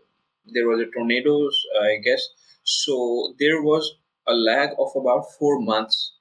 there 0.46 0.68
was 0.68 0.80
a 0.80 0.90
tornadoes 0.96 1.56
i 1.82 1.96
guess 2.04 2.22
so 2.64 3.34
there 3.38 3.62
was 3.62 3.92
a 4.26 4.34
lag 4.34 4.70
of 4.78 4.90
about 4.96 5.24
four 5.38 5.60
months 5.60 6.14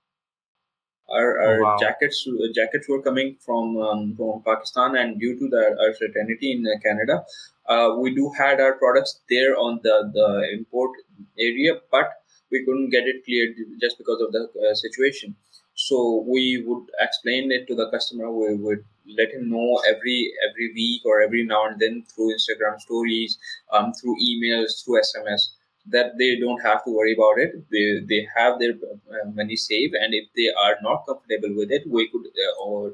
our, 1.10 1.40
Oh, 1.44 1.50
our 1.50 1.60
wow. 1.60 1.78
jackets 1.80 2.26
uh, 2.28 2.48
jackets 2.54 2.88
were 2.88 3.02
coming 3.02 3.38
from 3.46 3.78
um, 3.78 4.16
from 4.16 4.42
Pakistan, 4.44 4.96
and 4.96 5.20
due 5.20 5.38
to 5.40 5.48
the 5.50 5.64
uncertainty 5.86 6.52
in 6.54 6.66
uh, 6.68 6.80
Canada, 6.86 7.24
uh, 7.68 7.96
we 8.00 8.14
do 8.16 8.32
had 8.38 8.60
our 8.60 8.74
products 8.78 9.20
there 9.30 9.56
on 9.58 9.80
the 9.84 9.96
the 10.14 10.28
import 10.58 10.92
area, 11.40 11.74
but 11.92 12.10
we 12.52 12.64
couldn't 12.66 12.90
get 12.90 13.08
it 13.08 13.24
cleared 13.26 13.56
just 13.82 13.98
because 13.98 14.22
of 14.22 14.32
the 14.32 14.44
uh, 14.70 14.76
situation. 14.76 15.36
So 15.76 16.26
we 16.28 16.64
would 16.68 16.86
explain 17.00 17.52
it 17.52 17.68
to 17.68 17.76
the 17.76 17.90
customer. 17.90 18.32
We 18.32 18.56
would 18.56 18.84
let 19.18 19.32
him 19.32 19.50
know 19.50 19.82
every 19.88 20.32
every 20.50 20.72
week 20.74 21.02
or 21.06 21.22
every 21.22 21.44
now 21.46 21.66
and 21.68 21.80
then 21.80 22.04
through 22.14 22.34
Instagram 22.36 22.80
stories, 22.80 23.38
um, 23.72 23.94
through 23.94 24.16
emails, 24.30 24.84
through 24.84 25.00
SMS 25.02 25.50
that 25.88 26.12
they 26.20 26.38
don't 26.40 26.62
have 26.62 26.84
to 26.86 26.92
worry 26.92 27.14
about 27.14 27.40
it. 27.46 27.52
They 27.72 27.86
they 28.08 28.28
have 28.36 28.60
their 28.60 28.74
uh, 28.74 29.30
money 29.34 29.56
saved, 29.56 29.96
and 29.96 30.14
if 30.14 30.28
they 30.36 30.50
are 30.66 30.76
not 30.82 31.06
comfortable 31.08 31.56
with 31.56 31.72
it, 31.72 31.84
we 31.88 32.10
could 32.10 32.26
uh, 32.26 32.64
or 32.64 32.94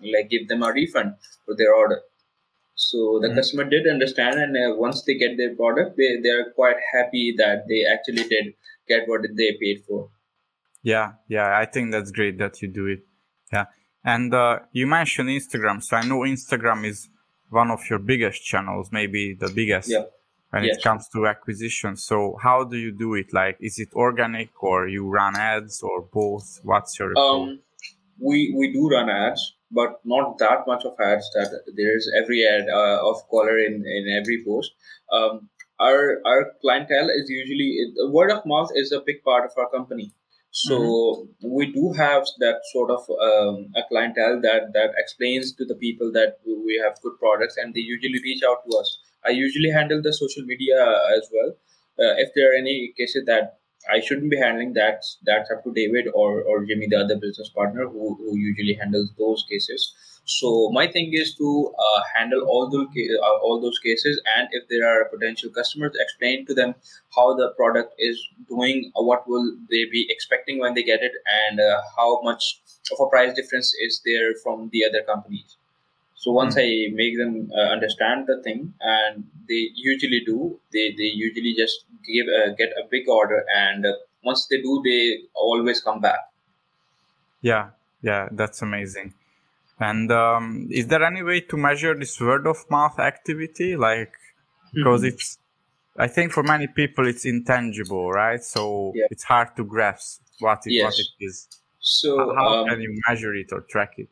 like 0.00 0.30
give 0.30 0.48
them 0.48 0.62
a 0.62 0.72
refund 0.72 1.14
for 1.44 1.54
their 1.56 1.74
order. 1.74 2.00
So 2.74 3.18
the 3.20 3.28
Mhm. 3.28 3.36
customer 3.36 3.64
did 3.64 3.86
understand, 3.88 4.38
and 4.40 4.56
uh, 4.56 4.74
once 4.76 5.02
they 5.02 5.14
get 5.24 5.36
their 5.36 5.54
product, 5.56 5.96
they 5.96 6.10
they 6.22 6.30
are 6.38 6.50
quite 6.60 6.76
happy 6.92 7.34
that 7.38 7.66
they 7.68 7.84
actually 7.94 8.28
did 8.34 8.54
get 8.88 9.08
what 9.08 9.22
they 9.40 9.50
paid 9.64 9.84
for. 9.88 10.10
Yeah, 10.82 11.12
yeah, 11.28 11.58
I 11.58 11.64
think 11.66 11.90
that's 11.92 12.10
great 12.10 12.38
that 12.38 12.62
you 12.62 12.68
do 12.68 12.86
it. 12.86 13.00
Yeah. 13.52 13.66
And 14.06 14.32
uh, 14.32 14.60
you 14.72 14.86
mentioned 14.86 15.28
Instagram. 15.28 15.82
So 15.82 15.96
I 15.96 16.06
know 16.06 16.20
Instagram 16.20 16.86
is 16.86 17.08
one 17.50 17.70
of 17.72 17.80
your 17.90 17.98
biggest 17.98 18.44
channels, 18.44 18.90
maybe 18.92 19.34
the 19.34 19.50
biggest 19.60 19.90
Yeah. 19.90 20.04
when 20.50 20.62
Yes. 20.64 20.76
it 20.76 20.82
comes 20.88 21.08
to 21.14 21.26
acquisition. 21.26 21.96
So 21.96 22.16
how 22.46 22.58
do 22.64 22.76
you 22.84 22.92
do 22.92 23.14
it? 23.14 23.32
Like, 23.32 23.56
is 23.60 23.78
it 23.84 23.90
organic 23.94 24.50
or 24.62 24.86
you 24.88 25.02
run 25.20 25.34
ads 25.36 25.82
or 25.82 25.96
both? 26.02 26.60
What's 26.62 26.98
your? 26.98 27.10
Um, 27.18 27.58
we 28.28 28.38
we 28.58 28.72
do 28.72 28.88
run 28.88 29.10
ads, 29.10 29.42
but 29.70 30.00
not 30.04 30.38
that 30.38 30.66
much 30.70 30.84
of 30.84 30.94
ads 31.00 31.26
that 31.34 31.50
there's 31.80 32.06
every 32.20 32.40
ad 32.46 32.64
uh, 32.80 32.98
of 33.10 33.16
Kollar 33.30 33.58
in 33.68 33.74
in 33.96 34.04
every 34.20 34.38
post. 34.46 34.70
Um, 35.12 35.50
our 35.88 36.22
our 36.24 36.40
clientele 36.62 37.10
is 37.10 37.26
usually 37.28 37.70
word 38.16 38.30
of 38.30 38.46
mouth 38.46 38.70
is 38.74 38.92
a 38.92 39.00
big 39.08 39.18
part 39.24 39.44
of 39.44 39.52
our 39.58 39.68
company. 39.76 40.12
So 40.58 41.28
we 41.42 41.70
do 41.72 41.92
have 41.92 42.24
that 42.38 42.60
sort 42.72 42.90
of 42.90 43.00
um, 43.10 43.68
a 43.76 43.82
clientele 43.88 44.40
that 44.40 44.72
that 44.72 44.94
explains 44.96 45.52
to 45.52 45.64
the 45.66 45.74
people 45.74 46.10
that 46.12 46.38
we 46.46 46.80
have 46.82 47.00
good 47.02 47.18
products, 47.18 47.56
and 47.56 47.74
they 47.74 47.80
usually 47.80 48.20
reach 48.22 48.42
out 48.42 48.64
to 48.64 48.78
us. 48.78 48.98
I 49.24 49.30
usually 49.30 49.70
handle 49.70 50.00
the 50.00 50.12
social 50.12 50.44
media 50.44 50.80
as 51.16 51.28
well. 51.32 51.50
Uh, 51.98 52.14
if 52.24 52.30
there 52.34 52.52
are 52.52 52.56
any 52.56 52.94
cases 52.96 53.24
that 53.26 53.58
I 53.90 54.00
shouldn't 54.00 54.30
be 54.30 54.38
handling 54.38 54.72
that. 54.74 55.04
That's 55.24 55.50
up 55.50 55.62
to 55.64 55.72
David 55.72 56.08
or, 56.14 56.42
or 56.42 56.64
Jimmy, 56.64 56.88
the 56.88 56.96
other 56.96 57.16
business 57.16 57.48
partner, 57.50 57.86
who, 57.86 58.16
who 58.16 58.36
usually 58.36 58.74
handles 58.74 59.10
those 59.18 59.44
cases. 59.48 59.94
So 60.26 60.70
my 60.72 60.88
thing 60.90 61.12
is 61.12 61.34
to 61.36 61.72
uh, 61.78 62.02
handle 62.12 62.42
all 62.42 62.68
those 62.68 62.88
uh, 62.88 63.36
all 63.46 63.60
those 63.60 63.78
cases, 63.78 64.20
and 64.36 64.48
if 64.50 64.68
there 64.68 64.84
are 64.84 65.04
potential 65.04 65.50
customers, 65.50 65.92
explain 65.94 66.44
to 66.46 66.54
them 66.54 66.74
how 67.14 67.34
the 67.36 67.50
product 67.56 67.94
is 67.96 68.18
doing, 68.48 68.90
uh, 68.96 69.04
what 69.04 69.28
will 69.28 69.56
they 69.70 69.84
be 69.84 70.06
expecting 70.10 70.58
when 70.58 70.74
they 70.74 70.82
get 70.82 71.00
it, 71.00 71.12
and 71.46 71.60
uh, 71.60 71.80
how 71.96 72.20
much 72.22 72.60
of 72.92 73.06
a 73.06 73.08
price 73.08 73.34
difference 73.34 73.72
is 73.80 74.02
there 74.04 74.34
from 74.42 74.68
the 74.72 74.84
other 74.84 75.02
companies. 75.02 75.56
So 76.16 76.32
once 76.32 76.56
I 76.58 76.88
make 76.92 77.16
them 77.16 77.52
uh, 77.56 77.68
understand 77.76 78.26
the 78.26 78.42
thing, 78.42 78.74
and 78.80 79.22
they 79.48 79.70
usually 79.76 80.22
do, 80.26 80.58
they, 80.72 80.92
they 80.98 81.04
usually 81.04 81.54
just 81.54 81.84
give 82.04 82.26
uh, 82.26 82.50
get 82.54 82.70
a 82.70 82.88
big 82.90 83.08
order, 83.08 83.44
and 83.54 83.86
uh, 83.86 83.92
once 84.24 84.48
they 84.48 84.60
do, 84.60 84.82
they 84.84 85.18
always 85.34 85.80
come 85.80 86.00
back. 86.00 86.32
Yeah, 87.42 87.70
yeah, 88.02 88.28
that's 88.32 88.60
amazing. 88.60 89.14
And 89.78 90.10
um, 90.10 90.68
is 90.70 90.86
there 90.86 91.04
any 91.04 91.22
way 91.22 91.40
to 91.42 91.56
measure 91.56 91.94
this 91.94 92.20
word 92.20 92.46
of 92.46 92.58
mouth 92.70 92.98
activity? 92.98 93.76
Like, 93.76 94.12
because 94.74 95.02
Mhm. 95.02 95.08
it's, 95.12 95.38
I 95.98 96.08
think 96.08 96.32
for 96.32 96.42
many 96.42 96.66
people 96.66 97.06
it's 97.06 97.24
intangible, 97.24 98.10
right? 98.10 98.42
So 98.42 98.92
Yeah. 98.94 99.06
it's 99.10 99.24
hard 99.24 99.56
to 99.56 99.64
grasp 99.64 100.22
what 100.40 100.66
it, 100.66 100.82
what 100.82 100.94
it 100.98 101.06
is. 101.20 101.48
So 101.80 102.34
How 102.34 102.48
um, 102.48 102.68
can 102.68 102.80
you 102.80 103.00
measure 103.08 103.34
it 103.34 103.52
or 103.52 103.60
track 103.62 103.94
it? 103.98 104.08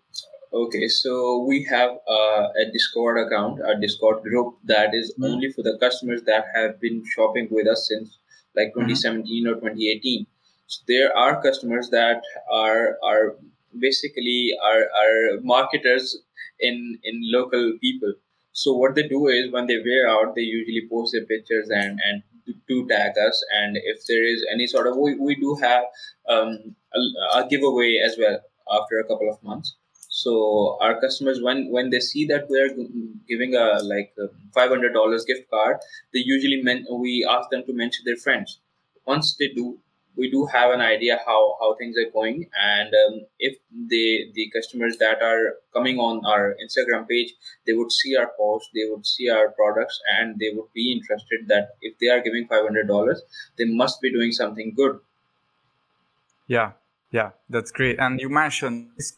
Okay, 0.52 0.86
so 0.86 1.44
we 1.48 1.64
have 1.64 1.90
uh, 2.08 2.48
a 2.62 2.70
Discord 2.72 3.26
account, 3.26 3.58
a 3.60 3.80
Discord 3.80 4.22
group 4.22 4.58
that 4.64 4.94
is 4.94 5.12
Mhm. 5.18 5.32
only 5.32 5.50
for 5.50 5.62
the 5.62 5.76
customers 5.78 6.22
that 6.24 6.44
have 6.54 6.80
been 6.80 7.02
shopping 7.14 7.48
with 7.50 7.66
us 7.66 7.88
since 7.88 8.18
like 8.54 8.72
2017 8.74 9.48
or 9.48 9.54
2018. 9.56 10.26
So 10.66 10.82
there 10.86 11.16
are 11.16 11.42
customers 11.42 11.90
that 11.90 12.22
are 12.50 12.98
are 13.02 13.36
basically 13.78 14.52
are, 14.62 14.84
are 15.02 15.40
marketers 15.42 16.16
in 16.60 16.98
in 17.02 17.20
local 17.32 17.72
people. 17.80 18.14
So 18.52 18.72
what 18.74 18.94
they 18.94 19.08
do 19.08 19.26
is 19.28 19.50
when 19.52 19.66
they 19.66 19.78
wear 19.78 20.08
out, 20.08 20.34
they 20.34 20.42
usually 20.42 20.86
post 20.90 21.12
their 21.12 21.24
pictures 21.26 21.68
and 21.70 22.00
and 22.04 22.22
do- 22.68 22.86
tag 22.88 23.12
us. 23.18 23.44
And 23.60 23.76
if 23.76 24.06
there 24.06 24.24
is 24.24 24.44
any 24.52 24.66
sort 24.66 24.86
of 24.86 24.96
we, 24.96 25.16
we 25.18 25.34
do 25.34 25.54
have 25.56 25.84
um, 26.28 26.76
a, 26.94 27.00
a 27.40 27.48
giveaway 27.48 27.98
as 28.04 28.16
well 28.18 28.38
after 28.70 28.98
a 28.98 29.04
couple 29.04 29.28
of 29.30 29.42
months. 29.42 29.76
So 30.08 30.78
our 30.80 31.00
customers, 31.00 31.40
when 31.42 31.70
when 31.70 31.90
they 31.90 32.00
see 32.00 32.26
that 32.26 32.46
we're 32.48 32.70
giving 33.28 33.54
a 33.54 33.82
like 33.82 34.12
a 34.18 34.28
five 34.54 34.70
hundred 34.70 34.92
dollars 34.94 35.24
gift 35.24 35.50
card, 35.50 35.76
they 36.12 36.20
usually 36.24 36.62
men- 36.62 36.86
we 36.90 37.26
ask 37.28 37.50
them 37.50 37.64
to 37.66 37.72
mention 37.72 38.04
their 38.04 38.16
friends. 38.16 38.60
Once 39.06 39.36
they 39.38 39.48
do, 39.48 39.78
we 40.16 40.30
do 40.30 40.46
have 40.46 40.70
an 40.70 40.80
idea 40.80 41.18
how 41.26 41.56
how 41.60 41.74
things 41.76 41.96
are 41.96 42.10
going, 42.10 42.48
and 42.60 42.92
um, 43.06 43.20
if 43.38 43.56
the 43.94 44.30
the 44.34 44.50
customers 44.54 44.96
that 44.98 45.22
are 45.22 45.56
coming 45.72 45.98
on 45.98 46.24
our 46.24 46.54
Instagram 46.64 47.08
page, 47.08 47.34
they 47.66 47.72
would 47.72 47.90
see 47.92 48.16
our 48.16 48.30
post, 48.38 48.68
they 48.74 48.88
would 48.90 49.06
see 49.06 49.28
our 49.28 49.50
products, 49.50 50.00
and 50.18 50.38
they 50.38 50.50
would 50.54 50.72
be 50.74 50.92
interested 50.92 51.48
that 51.48 51.70
if 51.80 51.98
they 51.98 52.08
are 52.08 52.20
giving 52.20 52.46
five 52.46 52.62
hundred 52.62 52.86
dollars, 52.88 53.22
they 53.58 53.64
must 53.64 54.00
be 54.00 54.12
doing 54.12 54.32
something 54.32 54.72
good. 54.76 55.00
Yeah, 56.46 56.72
yeah, 57.10 57.30
that's 57.48 57.70
great. 57.70 57.98
And 57.98 58.20
you 58.20 58.28
mentioned 58.28 58.90
this 58.96 59.14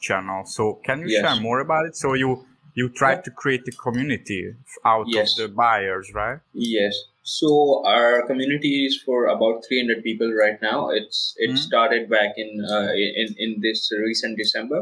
channel. 0.00 0.44
So 0.46 0.80
can 0.84 1.00
you 1.00 1.08
Yes. 1.08 1.20
share 1.22 1.40
more 1.40 1.60
about 1.60 1.86
it? 1.86 1.96
So 1.96 2.14
you 2.14 2.46
you 2.74 2.88
try 2.88 3.14
to 3.16 3.30
create 3.30 3.62
a 3.68 3.72
community 3.72 4.54
out 4.84 5.06
Yes. 5.08 5.38
of 5.38 5.48
the 5.48 5.54
buyers, 5.54 6.12
right? 6.12 6.40
Yes. 6.52 6.94
So 7.24 7.82
our 7.86 8.26
community 8.26 8.84
is 8.86 9.00
for 9.02 9.26
about 9.26 9.64
300 9.66 10.04
people 10.04 10.30
right 10.32 10.60
now. 10.62 10.90
It's 10.90 11.34
it 11.38 11.50
Mhm. 11.50 11.58
started 11.58 12.08
back 12.14 12.34
in 12.44 12.50
uh, 12.74 12.92
in 13.22 13.28
in 13.44 13.50
this 13.66 13.80
recent 14.08 14.36
December. 14.42 14.80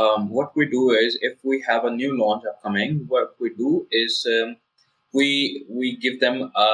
Um, 0.00 0.28
what 0.38 0.50
we 0.60 0.66
do 0.76 0.82
is 0.90 1.16
if 1.30 1.44
we 1.50 1.56
have 1.68 1.84
a 1.86 1.94
new 2.00 2.12
launch 2.22 2.44
upcoming, 2.52 2.96
what 3.14 3.36
we 3.40 3.50
do 3.64 3.70
is 4.04 4.12
um, 4.36 4.56
we 5.12 5.28
we 5.80 5.96
give 6.06 6.18
them 6.24 6.50
a, 6.66 6.70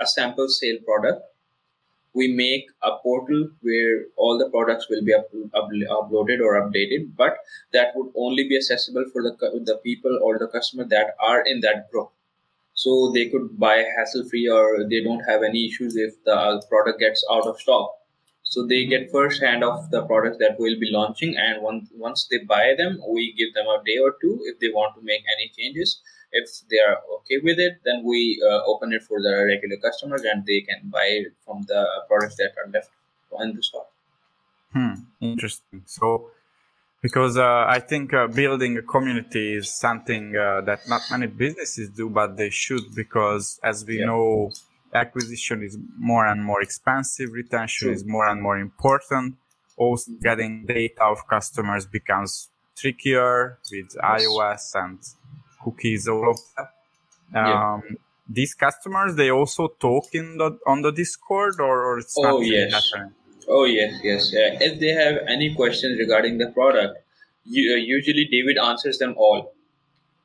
a 0.00 0.06
sample 0.16 0.48
sale 0.48 0.80
product. 0.88 1.22
We 2.14 2.28
make 2.28 2.66
a 2.82 2.92
portal 3.02 3.50
where 3.62 4.06
all 4.16 4.38
the 4.38 4.50
products 4.50 4.88
will 4.90 5.02
be 5.02 5.14
up, 5.14 5.28
up, 5.54 5.68
uploaded 5.98 6.40
or 6.40 6.52
updated, 6.60 7.16
but 7.16 7.38
that 7.72 7.96
would 7.96 8.10
only 8.14 8.44
be 8.48 8.56
accessible 8.56 9.06
for 9.12 9.22
the 9.22 9.32
the 9.70 9.78
people 9.88 10.18
or 10.22 10.38
the 10.38 10.48
customer 10.48 10.84
that 10.96 11.14
are 11.30 11.40
in 11.54 11.60
that 11.60 11.90
group 11.90 12.10
so 12.82 13.10
they 13.14 13.26
could 13.28 13.48
buy 13.58 13.76
hassle 13.96 14.28
free 14.28 14.48
or 14.48 14.84
they 14.90 15.02
don't 15.02 15.24
have 15.30 15.42
any 15.48 15.66
issues 15.66 15.96
if 15.96 16.12
the 16.24 16.38
product 16.68 16.98
gets 17.00 17.24
out 17.30 17.46
of 17.46 17.60
stock. 17.60 17.90
So 18.42 18.66
they 18.66 18.84
get 18.86 19.10
first 19.10 19.40
hand 19.40 19.64
of 19.64 19.90
the 19.90 20.02
products 20.04 20.38
that 20.40 20.56
we'll 20.58 20.78
be 20.78 20.90
launching 20.90 21.36
and 21.36 21.62
once 21.62 21.88
once 22.06 22.26
they 22.30 22.40
buy 22.54 22.74
them 22.80 22.98
we 23.08 23.32
give 23.38 23.54
them 23.54 23.68
a 23.74 23.78
day 23.90 23.98
or 24.06 24.10
two 24.22 24.34
if 24.50 24.58
they 24.60 24.70
want 24.78 24.94
to 24.96 25.02
make 25.12 25.22
any 25.36 25.46
changes. 25.58 26.00
If 26.32 26.50
they 26.70 26.80
are 26.88 26.98
okay 27.18 27.38
with 27.48 27.58
it 27.66 27.80
then 27.84 28.04
we 28.04 28.20
uh, 28.50 28.60
open 28.72 28.92
it 28.92 29.02
for 29.04 29.22
the 29.26 29.34
regular 29.52 29.78
customers 29.86 30.22
and 30.32 30.44
they 30.44 30.60
can 30.60 30.90
buy 30.96 31.08
it 31.22 31.32
from 31.46 31.64
the 31.68 31.82
products 32.08 32.36
that 32.36 32.52
are 32.60 32.70
left 32.70 32.90
in 33.40 33.56
the 33.56 33.62
stock. 33.62 33.88
Hmm, 34.72 34.94
interesting. 35.20 35.82
So, 35.86 36.30
because 37.02 37.36
uh, 37.36 37.64
I 37.76 37.80
think 37.80 38.14
uh, 38.14 38.28
building 38.28 38.78
a 38.78 38.82
community 38.82 39.54
is 39.54 39.72
something 39.74 40.36
uh, 40.36 40.60
that 40.62 40.80
not 40.88 41.02
many 41.10 41.26
businesses 41.26 41.90
do, 41.90 42.08
but 42.08 42.36
they 42.36 42.50
should, 42.50 42.94
because 42.94 43.58
as 43.62 43.84
we 43.84 43.98
Yeah. 43.98 44.06
know, 44.06 44.52
acquisition 44.94 45.62
is 45.62 45.76
more 45.98 46.26
and 46.26 46.44
more 46.44 46.60
expensive, 46.62 47.32
retention 47.32 47.86
True. 47.88 47.94
is 47.94 48.04
more 48.04 48.26
and 48.28 48.40
more 48.40 48.58
important. 48.58 49.36
Also, 49.76 50.12
getting 50.22 50.64
data 50.66 51.02
of 51.02 51.26
customers 51.26 51.86
becomes 51.86 52.48
trickier 52.76 53.58
with 53.72 53.88
iOS 54.18 54.64
and 54.74 54.98
cookies, 55.64 56.06
all 56.08 56.30
of 56.30 56.38
that. 56.56 56.70
Yeah. 57.34 57.74
Um, 57.74 57.82
These 58.28 58.54
customers, 58.54 59.16
they 59.16 59.30
also 59.30 59.68
talk 59.86 60.04
in 60.14 60.26
the 60.38 60.48
on 60.66 60.78
the 60.82 60.92
Discord, 60.92 61.54
or, 61.60 61.76
or 61.86 61.98
it's 61.98 62.14
Oh, 62.16 62.22
not 62.22 62.46
yes. 62.46 62.72
happening? 62.72 63.14
Oh 63.48 63.64
yes, 63.64 64.00
yes. 64.02 64.32
Yeah. 64.32 64.58
If 64.60 64.80
they 64.80 64.88
have 64.88 65.18
any 65.28 65.54
questions 65.54 65.98
regarding 65.98 66.38
the 66.38 66.50
product, 66.50 66.98
you, 67.44 67.74
uh, 67.74 67.76
usually 67.76 68.26
David 68.30 68.58
answers 68.58 68.98
them 68.98 69.14
all. 69.16 69.54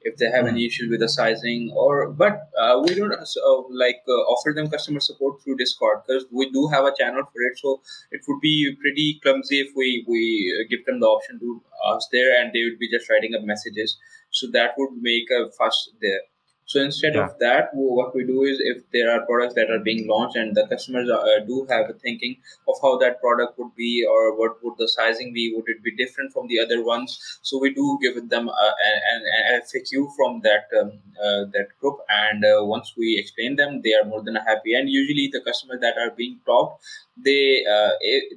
If 0.01 0.17
they 0.17 0.29
have 0.31 0.45
any 0.47 0.65
issues 0.65 0.89
with 0.89 1.01
the 1.01 1.09
sizing, 1.09 1.73
or 1.75 2.09
but 2.09 2.49
uh, 2.57 2.81
we 2.85 2.95
don't 2.95 3.11
uh, 3.11 3.61
like 3.69 4.01
uh, 4.07 4.11
offer 4.33 4.53
them 4.53 4.69
customer 4.69 4.99
support 5.01 5.41
through 5.41 5.57
Discord 5.57 6.03
because 6.07 6.25
we 6.31 6.49
do 6.51 6.67
have 6.67 6.85
a 6.85 6.93
channel 6.97 7.23
for 7.23 7.41
it. 7.41 7.57
So 7.57 7.81
it 8.11 8.21
would 8.27 8.39
be 8.39 8.75
pretty 8.79 9.19
clumsy 9.21 9.59
if 9.59 9.69
we 9.75 10.05
we 10.07 10.21
uh, 10.57 10.67
give 10.69 10.85
them 10.85 10.99
the 11.01 11.07
option 11.07 11.39
to 11.39 11.61
us 11.85 12.07
there 12.11 12.39
and 12.39 12.53
they 12.53 12.63
would 12.63 12.79
be 12.79 12.89
just 12.89 13.09
writing 13.09 13.35
up 13.35 13.43
messages. 13.43 13.97
So 14.29 14.47
that 14.51 14.71
would 14.77 14.91
make 15.01 15.29
a 15.31 15.51
fuss 15.51 15.89
there. 16.01 16.21
So 16.67 16.81
instead 16.81 17.15
Yeah. 17.15 17.25
of 17.25 17.39
that, 17.39 17.69
what 17.73 18.13
we 18.13 18.23
do 18.29 18.43
is 18.43 18.57
if 18.71 18.79
there 18.95 19.09
are 19.11 19.25
products 19.25 19.55
that 19.55 19.69
are 19.73 19.79
being 19.79 20.01
launched 20.07 20.35
and 20.35 20.55
the 20.55 20.65
customers 20.67 21.09
uh, 21.09 21.39
do 21.51 21.65
have 21.69 21.89
a 21.89 21.93
thinking 21.93 22.35
of 22.67 22.75
how 22.81 22.97
that 23.03 23.21
product 23.21 23.57
would 23.57 23.73
be 23.75 24.05
or 24.05 24.35
what 24.39 24.61
would 24.63 24.77
the 24.77 24.89
sizing 24.95 25.31
be, 25.33 25.53
would 25.55 25.69
it 25.75 25.81
be 25.81 25.95
different 25.95 26.33
from 26.33 26.47
the 26.47 26.59
other 26.59 26.83
ones? 26.83 27.39
So 27.41 27.57
we 27.57 27.73
do 27.73 27.97
give 28.01 28.15
them 28.29 28.49
an, 28.49 29.21
an 29.47 29.61
FAQ 29.61 30.09
from 30.17 30.41
that 30.41 30.65
um, 30.79 30.91
uh, 31.25 31.45
that 31.55 31.69
group, 31.79 31.97
and 32.09 32.43
uh, 32.45 32.63
once 32.75 32.93
we 32.97 33.17
explain 33.17 33.55
them, 33.55 33.81
they 33.81 33.93
are 33.99 34.05
more 34.05 34.21
than 34.23 34.35
happy. 34.35 34.73
And 34.75 34.89
usually 34.89 35.29
the 35.31 35.41
customers 35.41 35.79
that 35.81 35.97
are 35.97 36.11
being 36.11 36.39
talked, 36.45 36.83
they 37.23 37.63
uh, 37.69 37.91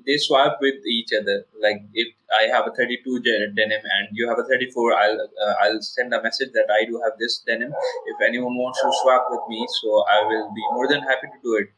they 0.06 0.16
swap 0.16 0.58
with 0.60 0.76
each 0.86 1.10
other. 1.18 1.44
Like 1.60 1.82
if 1.94 2.08
I 2.40 2.44
have 2.54 2.66
a 2.66 2.70
32 2.74 3.20
denim 3.20 3.82
and 3.84 4.08
you 4.12 4.28
have 4.28 4.38
a 4.38 4.44
34, 4.44 4.94
I'll 4.94 5.20
uh, 5.20 5.54
I'll 5.62 5.80
send 5.82 6.14
a 6.14 6.22
message 6.22 6.50
that 6.54 6.66
I 6.70 6.84
do 6.86 7.00
have 7.04 7.18
this 7.18 7.42
denim. 7.46 7.72
If 8.06 8.16
anyone 8.26 8.56
wants 8.56 8.80
to 8.80 8.90
swap 9.02 9.26
with 9.30 9.40
me, 9.48 9.66
so 9.82 10.04
I 10.08 10.24
will 10.26 10.50
be 10.54 10.62
more 10.72 10.88
than 10.88 11.00
happy 11.02 11.26
to 11.28 11.38
do 11.42 11.56
it. 11.56 11.68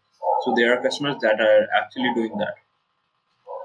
So 0.44 0.54
there 0.56 0.72
are 0.78 0.82
customers 0.82 1.16
that 1.22 1.40
are 1.40 1.66
actually 1.76 2.12
doing 2.14 2.36
that. 2.38 2.54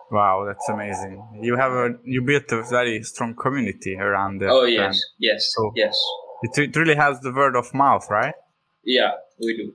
Wow, 0.09 0.45
that's 0.47 0.67
amazing. 0.69 1.21
You 1.41 1.57
have 1.57 1.71
a 1.73 1.95
you 2.05 2.21
built 2.21 2.51
a 2.51 2.63
very 2.63 3.03
strong 3.03 3.35
community 3.35 3.95
around 3.97 4.39
the 4.39 4.47
Oh 4.47 4.61
brand. 4.61 4.73
yes, 4.73 5.03
yes, 5.19 5.53
So- 5.55 5.71
yes. 5.75 5.99
It, 6.43 6.55
it 6.59 6.75
really 6.75 6.93
has 6.95 7.19
the 7.21 7.31
word 7.33 7.55
of 7.55 7.73
mouth, 7.73 8.05
right? 8.11 8.35
Yeah, 8.83 9.13
we 9.39 9.57
do. 9.57 9.73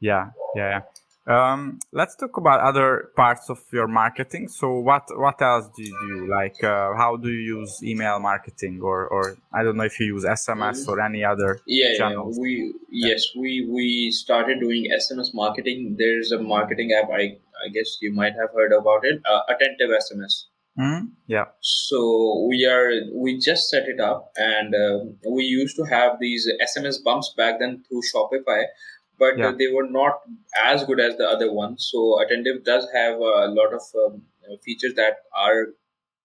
Yeah, 0.00 0.30
yeah, 0.56 0.68
yeah. 0.70 0.80
Um, 1.26 1.78
let's 1.92 2.16
talk 2.16 2.36
about 2.36 2.60
other 2.60 3.10
parts 3.14 3.48
of 3.48 3.60
your 3.72 3.86
marketing. 3.86 4.48
So, 4.48 4.80
what 4.80 5.04
what 5.16 5.40
else 5.40 5.66
do 5.76 5.82
you 5.84 5.96
do? 6.08 6.28
Like, 6.28 6.62
uh, 6.64 6.96
how 6.96 7.16
do 7.16 7.28
you 7.30 7.58
use 7.58 7.80
email 7.82 8.18
marketing, 8.18 8.80
or 8.82 9.06
or 9.06 9.36
I 9.54 9.62
don't 9.62 9.76
know 9.76 9.84
if 9.84 10.00
you 10.00 10.06
use 10.06 10.24
SMS 10.24 10.88
or 10.88 11.00
any 11.00 11.24
other 11.24 11.60
Yeah, 11.66 11.90
yeah. 11.92 11.98
channels? 11.98 12.38
We 12.40 12.74
yes, 12.90 13.26
we 13.38 13.68
we 13.70 14.10
started 14.10 14.58
doing 14.58 14.88
SMS 14.90 15.32
marketing. 15.32 15.94
There's 15.96 16.32
a 16.32 16.40
marketing 16.42 16.90
app. 16.92 17.08
I 17.10 17.38
I 17.64 17.68
guess 17.72 17.98
you 18.00 18.12
might 18.12 18.32
have 18.32 18.50
heard 18.52 18.72
about 18.72 19.04
it. 19.04 19.22
Uh, 19.24 19.42
Attentive 19.48 19.90
SMS. 19.90 20.46
Hmm? 20.74 21.12
Yeah, 21.26 21.44
So 21.60 22.46
we 22.48 22.64
are 22.64 22.90
we 23.14 23.38
just 23.38 23.68
set 23.68 23.84
it 23.86 24.00
up, 24.00 24.32
and 24.36 24.74
um, 24.74 25.16
we 25.30 25.44
used 25.44 25.76
to 25.76 25.84
have 25.84 26.12
these 26.18 26.48
SMS 26.60 26.96
bumps 27.04 27.34
back 27.36 27.58
then 27.60 27.84
through 27.86 28.00
Shopify, 28.10 28.64
but 29.18 29.38
Yeah. 29.38 29.48
uh, 29.48 29.52
they 29.52 29.68
were 29.72 29.88
not 29.88 30.20
as 30.64 30.84
good 30.84 31.00
as 31.00 31.16
the 31.16 31.28
other 31.28 31.52
ones. 31.52 31.88
So 31.90 32.20
Attentive 32.20 32.64
does 32.64 32.88
have 32.94 33.16
a 33.18 33.46
lot 33.58 33.72
of 33.72 33.82
um, 34.04 34.22
features 34.64 34.94
that 34.94 35.18
are 35.34 35.68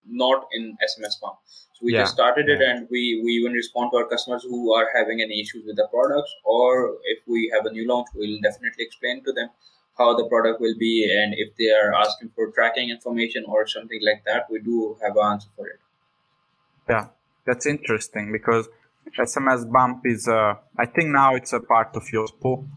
not 0.05 0.47
in 0.53 0.77
SMS 0.83 1.19
bump. 1.21 1.37
So 1.73 1.85
we 1.85 1.93
Yeah, 1.93 2.01
just 2.01 2.13
started 2.13 2.49
it, 2.49 2.59
yeah. 2.59 2.69
and 2.71 2.87
we 2.89 3.01
we 3.23 3.31
even 3.39 3.53
respond 3.53 3.91
to 3.91 3.97
our 3.97 4.07
customers 4.13 4.43
who 4.43 4.73
are 4.73 4.87
having 4.95 5.21
any 5.21 5.41
issues 5.41 5.65
with 5.65 5.75
the 5.75 5.87
products, 5.95 6.33
or 6.43 6.97
if 7.15 7.19
we 7.27 7.51
have 7.55 7.65
a 7.65 7.71
new 7.71 7.87
launch, 7.87 8.07
we'll 8.15 8.39
definitely 8.41 8.85
explain 8.85 9.23
to 9.25 9.33
them 9.33 9.49
how 9.97 10.15
the 10.15 10.25
product 10.29 10.61
will 10.61 10.77
be 10.77 10.93
and 11.19 11.33
if 11.43 11.55
they 11.57 11.69
are 11.71 11.93
asking 11.93 12.29
for 12.35 12.51
tracking 12.51 12.89
information 12.91 13.43
or 13.47 13.65
something 13.65 13.99
like 14.09 14.23
that 14.27 14.45
we 14.51 14.59
do 14.59 14.95
have 15.01 15.17
an 15.17 15.25
answer 15.31 15.49
for 15.55 15.67
it 15.67 15.79
yeah. 16.89 17.07
That's 17.45 17.65
interesting 17.65 18.31
because 18.31 18.67
SMS 19.17 19.65
Bump 19.71 20.01
is, 20.05 20.27
uh, 20.27 20.55
I 20.77 20.85
think 20.85 21.09
now 21.09 21.35
it's 21.35 21.53
a 21.53 21.59
part 21.59 21.95
of 21.95 22.03
Yotpo. 22.13 22.67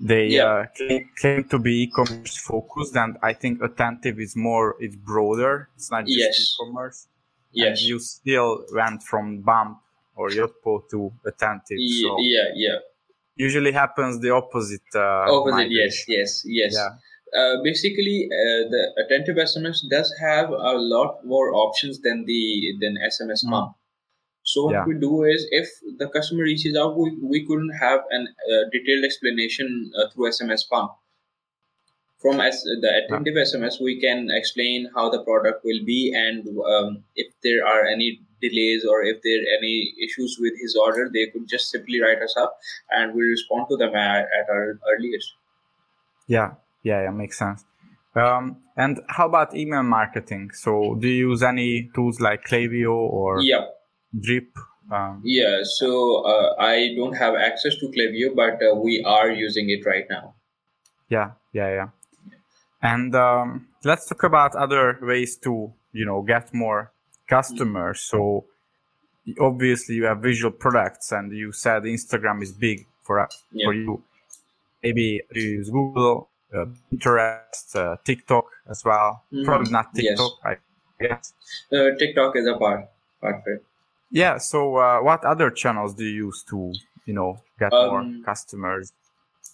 They 0.00 0.26
Yeah. 0.28 0.44
uh, 0.44 0.66
came, 0.76 1.10
came 1.22 1.44
to 1.48 1.58
be 1.58 1.82
e-commerce 1.84 2.36
focused, 2.36 2.94
and 2.96 3.16
I 3.22 3.32
think 3.32 3.62
Attentive 3.62 4.20
is 4.20 4.36
more, 4.36 4.76
it's 4.80 4.96
broader. 4.96 5.68
It's 5.76 5.90
not 5.90 6.04
just 6.06 6.18
Yes. 6.18 6.38
e-commerce. 6.54 7.08
And 7.54 7.64
yes 7.64 7.82
you 7.82 7.98
still 7.98 8.64
went 8.72 9.02
from 9.02 9.40
Bump 9.40 9.78
or 10.14 10.28
Yotpo 10.28 10.72
to 10.90 11.12
Attentive. 11.24 11.78
Ye- 11.78 12.02
So 12.02 12.16
yeah 12.20 12.48
yeah 12.54 12.78
usually 13.38 13.72
happens 13.72 14.20
the 14.20 14.30
opposite. 14.30 14.88
Uh, 14.94 15.24
opposite 15.38 15.70
yes 15.70 15.94
yes 16.08 16.42
yes 16.60 16.72
Yeah. 16.74 16.90
uh, 17.38 17.54
basically 17.62 18.18
uh, 18.40 18.62
the 18.72 18.82
attentive 19.02 19.36
sms 19.50 19.78
does 19.90 20.08
have 20.20 20.48
a 20.50 20.74
lot 20.94 21.10
more 21.24 21.48
options 21.54 22.00
than 22.06 22.24
the 22.30 22.42
than 22.82 22.94
sms 23.14 23.40
Mm. 23.44 23.50
pump 23.52 23.70
so 24.52 24.64
what 24.66 24.74
Yeah. 24.74 24.84
we 24.88 24.94
do 25.04 25.12
is 25.34 25.46
if 25.60 25.68
the 26.00 26.08
customer 26.16 26.44
reaches 26.48 26.76
out 26.80 26.96
we, 26.96 27.08
we 27.32 27.38
couldn't 27.46 27.74
have 27.80 28.00
an 28.18 28.28
uh, 28.50 28.62
detailed 28.74 29.04
explanation 29.08 29.90
uh, 29.98 30.04
through 30.10 30.30
sms 30.30 30.62
bump 30.70 30.92
from 32.24 32.40
S- 32.40 32.62
the 32.84 32.90
attentive 33.00 33.34
sms 33.46 33.80
we 33.88 33.94
can 34.04 34.28
explain 34.40 34.88
how 34.94 35.08
the 35.14 35.22
product 35.30 35.64
will 35.64 35.82
be 35.84 36.00
and 36.24 36.46
um, 36.74 37.02
if 37.24 37.32
there 37.42 37.66
are 37.72 37.82
any 37.94 38.20
delays 38.40 38.84
or 38.90 39.02
if 39.02 39.20
there 39.26 39.40
are 39.42 39.50
any 39.58 39.74
issues 40.06 40.36
with 40.40 40.54
his 40.64 40.76
order 40.86 41.10
they 41.12 41.26
could 41.32 41.46
just 41.48 41.70
simply 41.70 42.00
write 42.00 42.22
us 42.28 42.34
up 42.36 42.56
and 42.90 43.14
we'll 43.14 43.28
respond 43.36 43.66
to 43.70 43.76
them 43.76 43.94
at, 43.94 44.24
at 44.40 44.46
our 44.56 44.78
earliest 44.94 45.34
Yeah, 46.28 46.54
yeah, 46.82 47.02
yeah, 47.04 47.10
makes 47.10 47.38
sense. 47.38 47.64
Um, 48.14 48.44
and 48.76 49.00
how 49.16 49.26
about 49.26 49.54
email 49.54 49.82
marketing? 49.82 50.50
So 50.54 50.96
do 51.00 51.06
you 51.08 51.30
use 51.30 51.42
any 51.42 51.90
tools 51.94 52.18
like 52.20 52.40
Klaviyo 52.48 52.94
or 52.94 53.40
yeah. 53.42 53.66
Drip? 54.18 54.56
Um, 54.90 55.20
yeah, 55.24 55.62
so 55.64 56.22
uh, 56.24 56.54
I 56.60 56.94
don't 56.96 57.14
have 57.14 57.34
access 57.34 57.76
to 57.76 57.88
Klaviyo, 57.88 58.34
but 58.36 58.62
uh, 58.62 58.74
we 58.74 59.02
are 59.04 59.30
using 59.30 59.68
it 59.70 59.84
right 59.84 60.06
now. 60.08 60.34
Yeah, 61.08 61.32
yeah, 61.52 61.70
yeah. 61.70 61.88
And 62.82 63.14
um, 63.14 63.68
let's 63.84 64.06
talk 64.06 64.22
about 64.22 64.54
other 64.54 64.98
ways 65.02 65.36
to, 65.38 65.72
you 65.92 66.04
know, 66.04 66.22
get 66.22 66.54
more 66.54 66.92
customers. 67.26 68.00
So 68.00 68.44
obviously 69.40 69.96
you 69.96 70.04
have 70.04 70.18
visual 70.18 70.52
products, 70.52 71.10
and 71.10 71.32
you 71.32 71.52
said 71.52 71.82
Instagram 71.82 72.42
is 72.42 72.52
big 72.52 72.86
for 73.02 73.28
yeah. 73.50 73.66
for 73.66 73.74
you. 73.74 74.02
Maybe 74.82 75.22
you 75.32 75.42
use 75.42 75.70
Google, 75.70 76.28
uh, 76.54 76.66
Pinterest, 76.92 77.74
uh, 77.74 77.96
TikTok 78.04 78.44
as 78.70 78.84
well. 78.84 79.24
Mm-hmm. 79.32 79.44
Probably 79.44 79.72
not 79.72 79.94
TikTok, 79.94 80.32
yes. 80.44 80.58
I 81.00 81.04
guess. 81.04 81.32
Uh, 81.72 81.96
TikTok 81.98 82.36
is 82.36 82.46
a 82.46 82.56
part 82.56 82.88
part 83.20 83.36
of 83.36 83.42
it. 83.46 83.64
Yeah. 84.10 84.38
So, 84.38 84.76
uh, 84.76 85.00
what 85.00 85.24
other 85.24 85.50
channels 85.50 85.94
do 85.94 86.04
you 86.04 86.26
use 86.26 86.44
to, 86.50 86.72
you 87.06 87.14
know, 87.14 87.42
get 87.58 87.72
um, 87.72 87.90
more 87.90 88.24
customers? 88.24 88.92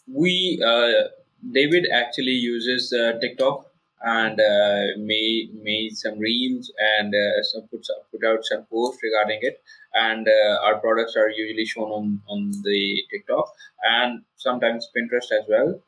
We 0.07 0.63
uh, 0.65 1.09
David 1.51 1.87
actually 1.93 2.33
uses 2.33 2.93
uh, 2.93 3.19
TikTok 3.21 3.67
and 4.03 4.41
uh, 4.41 4.99
made 4.99 5.55
made 5.63 5.97
some 5.97 6.19
reels 6.19 6.73
and 6.99 7.15
uh, 7.15 7.43
some 7.43 7.63
put 7.69 7.87
put 8.11 8.25
out 8.25 8.45
some 8.45 8.65
posts 8.65 9.03
regarding 9.03 9.39
it. 9.43 9.63
And 9.95 10.27
uh, 10.27 10.65
our 10.65 10.79
products 10.79 11.17
are 11.17 11.29
usually 11.31 11.65
shown 11.65 11.91
on 11.91 12.23
on 12.29 12.53
the 12.63 13.03
TikTok 13.11 13.53
and 13.83 14.23
sometimes 14.37 14.91
Pinterest 14.97 15.31
as 15.33 15.47
well. 15.49 15.81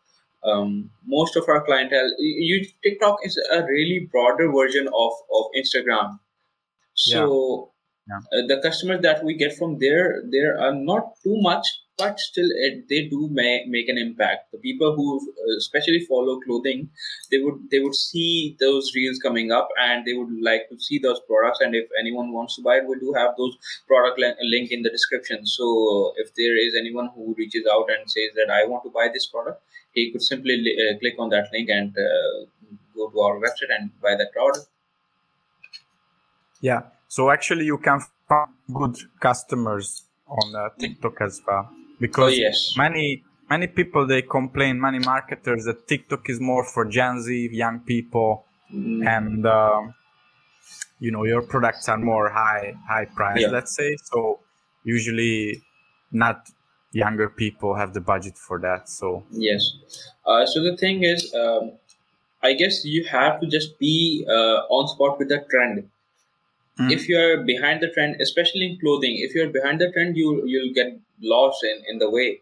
Um, 0.44 0.90
most 1.06 1.36
of 1.36 1.48
our 1.48 1.64
clientele, 1.64 2.12
you, 2.18 2.66
TikTok 2.82 3.20
is 3.24 3.38
a 3.50 3.62
really 3.62 4.08
broader 4.12 4.50
version 4.52 4.88
of 4.88 5.12
of 5.32 5.46
Instagram. 5.56 6.18
So 6.94 7.72
yeah. 8.08 8.18
Uh, 8.32 8.46
the 8.46 8.60
customers 8.62 9.00
that 9.02 9.24
we 9.24 9.34
get 9.34 9.56
from 9.56 9.78
there, 9.78 10.22
there 10.30 10.60
are 10.60 10.74
not 10.74 11.14
too 11.22 11.40
much 11.40 11.66
but 11.96 12.18
still 12.18 12.48
it, 12.50 12.88
they 12.88 13.08
do 13.08 13.28
may, 13.30 13.64
make 13.68 13.88
an 13.88 13.98
impact. 13.98 14.50
The 14.52 14.58
people 14.58 14.94
who 14.96 15.18
uh, 15.18 15.56
especially 15.58 16.00
follow 16.00 16.40
clothing 16.40 16.90
they 17.30 17.38
would 17.38 17.70
they 17.70 17.78
would 17.78 17.94
see 17.94 18.56
those 18.60 18.92
reels 18.94 19.18
coming 19.18 19.52
up 19.52 19.68
and 19.80 20.04
they 20.04 20.14
would 20.14 20.32
like 20.42 20.68
to 20.70 20.78
see 20.80 20.98
those 20.98 21.20
products. 21.28 21.60
And 21.60 21.74
if 21.74 21.88
anyone 21.98 22.32
wants 22.32 22.56
to 22.56 22.62
buy 22.62 22.76
it 22.76 22.88
we 22.88 22.98
do 22.98 23.12
have 23.16 23.34
those 23.38 23.56
product 23.86 24.18
link 24.18 24.70
in 24.70 24.82
the 24.82 24.90
description. 24.90 25.46
So 25.46 26.14
if 26.16 26.34
there 26.34 26.56
is 26.56 26.74
anyone 26.78 27.10
who 27.14 27.34
reaches 27.38 27.66
out 27.70 27.86
and 27.88 28.10
says 28.10 28.30
that 28.36 28.52
i 28.52 28.64
want 28.66 28.82
to 28.84 28.90
buy 28.90 29.08
this 29.12 29.26
product 29.26 29.62
he 29.92 30.10
could 30.10 30.22
simply 30.22 30.54
uh, 30.54 30.98
click 30.98 31.14
on 31.18 31.28
that 31.30 31.48
link 31.52 31.68
and 31.70 31.94
uh, 31.96 32.46
go 32.94 33.08
to 33.10 33.20
our 33.20 33.36
website 33.36 33.70
and 33.78 33.90
buy 34.00 34.14
that 34.16 34.32
product. 34.32 34.66
Yeah 36.60 36.82
so 37.14 37.30
actually 37.30 37.66
you 37.72 37.78
can 37.78 38.00
find 38.28 38.50
good 38.80 38.96
customers 39.20 39.88
on 40.38 40.46
uh, 40.56 40.68
tiktok 40.80 41.20
as 41.20 41.40
well 41.46 41.68
because 42.00 42.32
oh, 42.32 42.42
yes. 42.46 42.74
many 42.76 43.22
many 43.48 43.66
people 43.78 44.06
they 44.12 44.22
complain 44.22 44.80
many 44.80 44.98
marketers 44.98 45.64
that 45.68 45.86
tiktok 45.86 46.28
is 46.32 46.40
more 46.40 46.64
for 46.72 46.84
gen 46.96 47.22
z 47.22 47.48
young 47.52 47.78
people 47.92 48.44
mm. 48.72 49.06
and 49.16 49.46
um, 49.46 49.94
you 50.98 51.10
know 51.14 51.24
your 51.32 51.42
products 51.52 51.88
are 51.88 51.98
more 51.98 52.26
high 52.30 52.74
high 52.88 53.06
price 53.18 53.40
yeah. 53.42 53.56
let's 53.56 53.74
say 53.76 53.90
so 54.10 54.40
usually 54.82 55.62
not 56.10 56.38
younger 56.92 57.28
people 57.28 57.74
have 57.74 57.92
the 57.92 58.04
budget 58.12 58.36
for 58.46 58.58
that 58.66 58.88
so 58.88 59.22
yes 59.30 59.62
uh, 60.26 60.44
so 60.46 60.62
the 60.68 60.76
thing 60.76 61.04
is 61.04 61.32
um, 61.42 61.72
i 62.42 62.52
guess 62.60 62.84
you 62.84 63.04
have 63.04 63.40
to 63.40 63.46
just 63.46 63.78
be 63.78 63.96
uh, 64.28 64.58
on 64.76 64.88
spot 64.88 65.18
with 65.18 65.28
the 65.28 65.40
trend 65.50 65.90
Mm. 66.78 66.90
If 66.90 67.08
you're 67.08 67.44
behind 67.44 67.80
the 67.80 67.90
trend, 67.90 68.20
especially 68.20 68.66
in 68.66 68.78
clothing, 68.80 69.16
if 69.18 69.34
you're 69.34 69.50
behind 69.50 69.80
the 69.80 69.92
trend, 69.92 70.16
you 70.16 70.42
you'll 70.44 70.74
get 70.74 70.98
lost 71.22 71.62
in, 71.64 71.82
in 71.88 71.98
the 71.98 72.10
way. 72.10 72.40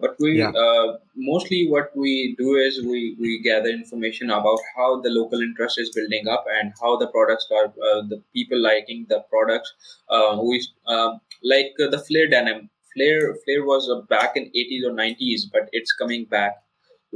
But 0.00 0.16
we 0.18 0.38
yeah. 0.38 0.50
uh, 0.50 0.98
mostly 1.14 1.68
what 1.68 1.96
we 1.96 2.34
do 2.36 2.56
is 2.56 2.82
we, 2.84 3.16
we 3.20 3.40
gather 3.42 3.68
information 3.68 4.30
about 4.30 4.58
how 4.76 5.00
the 5.00 5.10
local 5.10 5.40
interest 5.40 5.78
is 5.78 5.90
building 5.90 6.26
up 6.26 6.44
and 6.52 6.72
how 6.80 6.96
the 6.96 7.06
products 7.06 7.46
are 7.52 7.66
uh, 7.66 8.02
the 8.08 8.20
people 8.34 8.60
liking 8.60 9.06
the 9.08 9.24
products. 9.30 9.72
Uh, 10.08 10.40
we 10.42 10.66
um, 10.86 11.20
like 11.42 11.72
the 11.78 12.02
flare 12.06 12.28
denim. 12.28 12.68
Flare 12.92 13.36
flare 13.44 13.64
was 13.64 13.88
uh, 13.88 14.00
back 14.02 14.36
in 14.36 14.44
80s 14.46 14.84
or 14.84 14.92
90s, 14.92 15.42
but 15.52 15.68
it's 15.72 15.92
coming 15.92 16.24
back. 16.24 16.63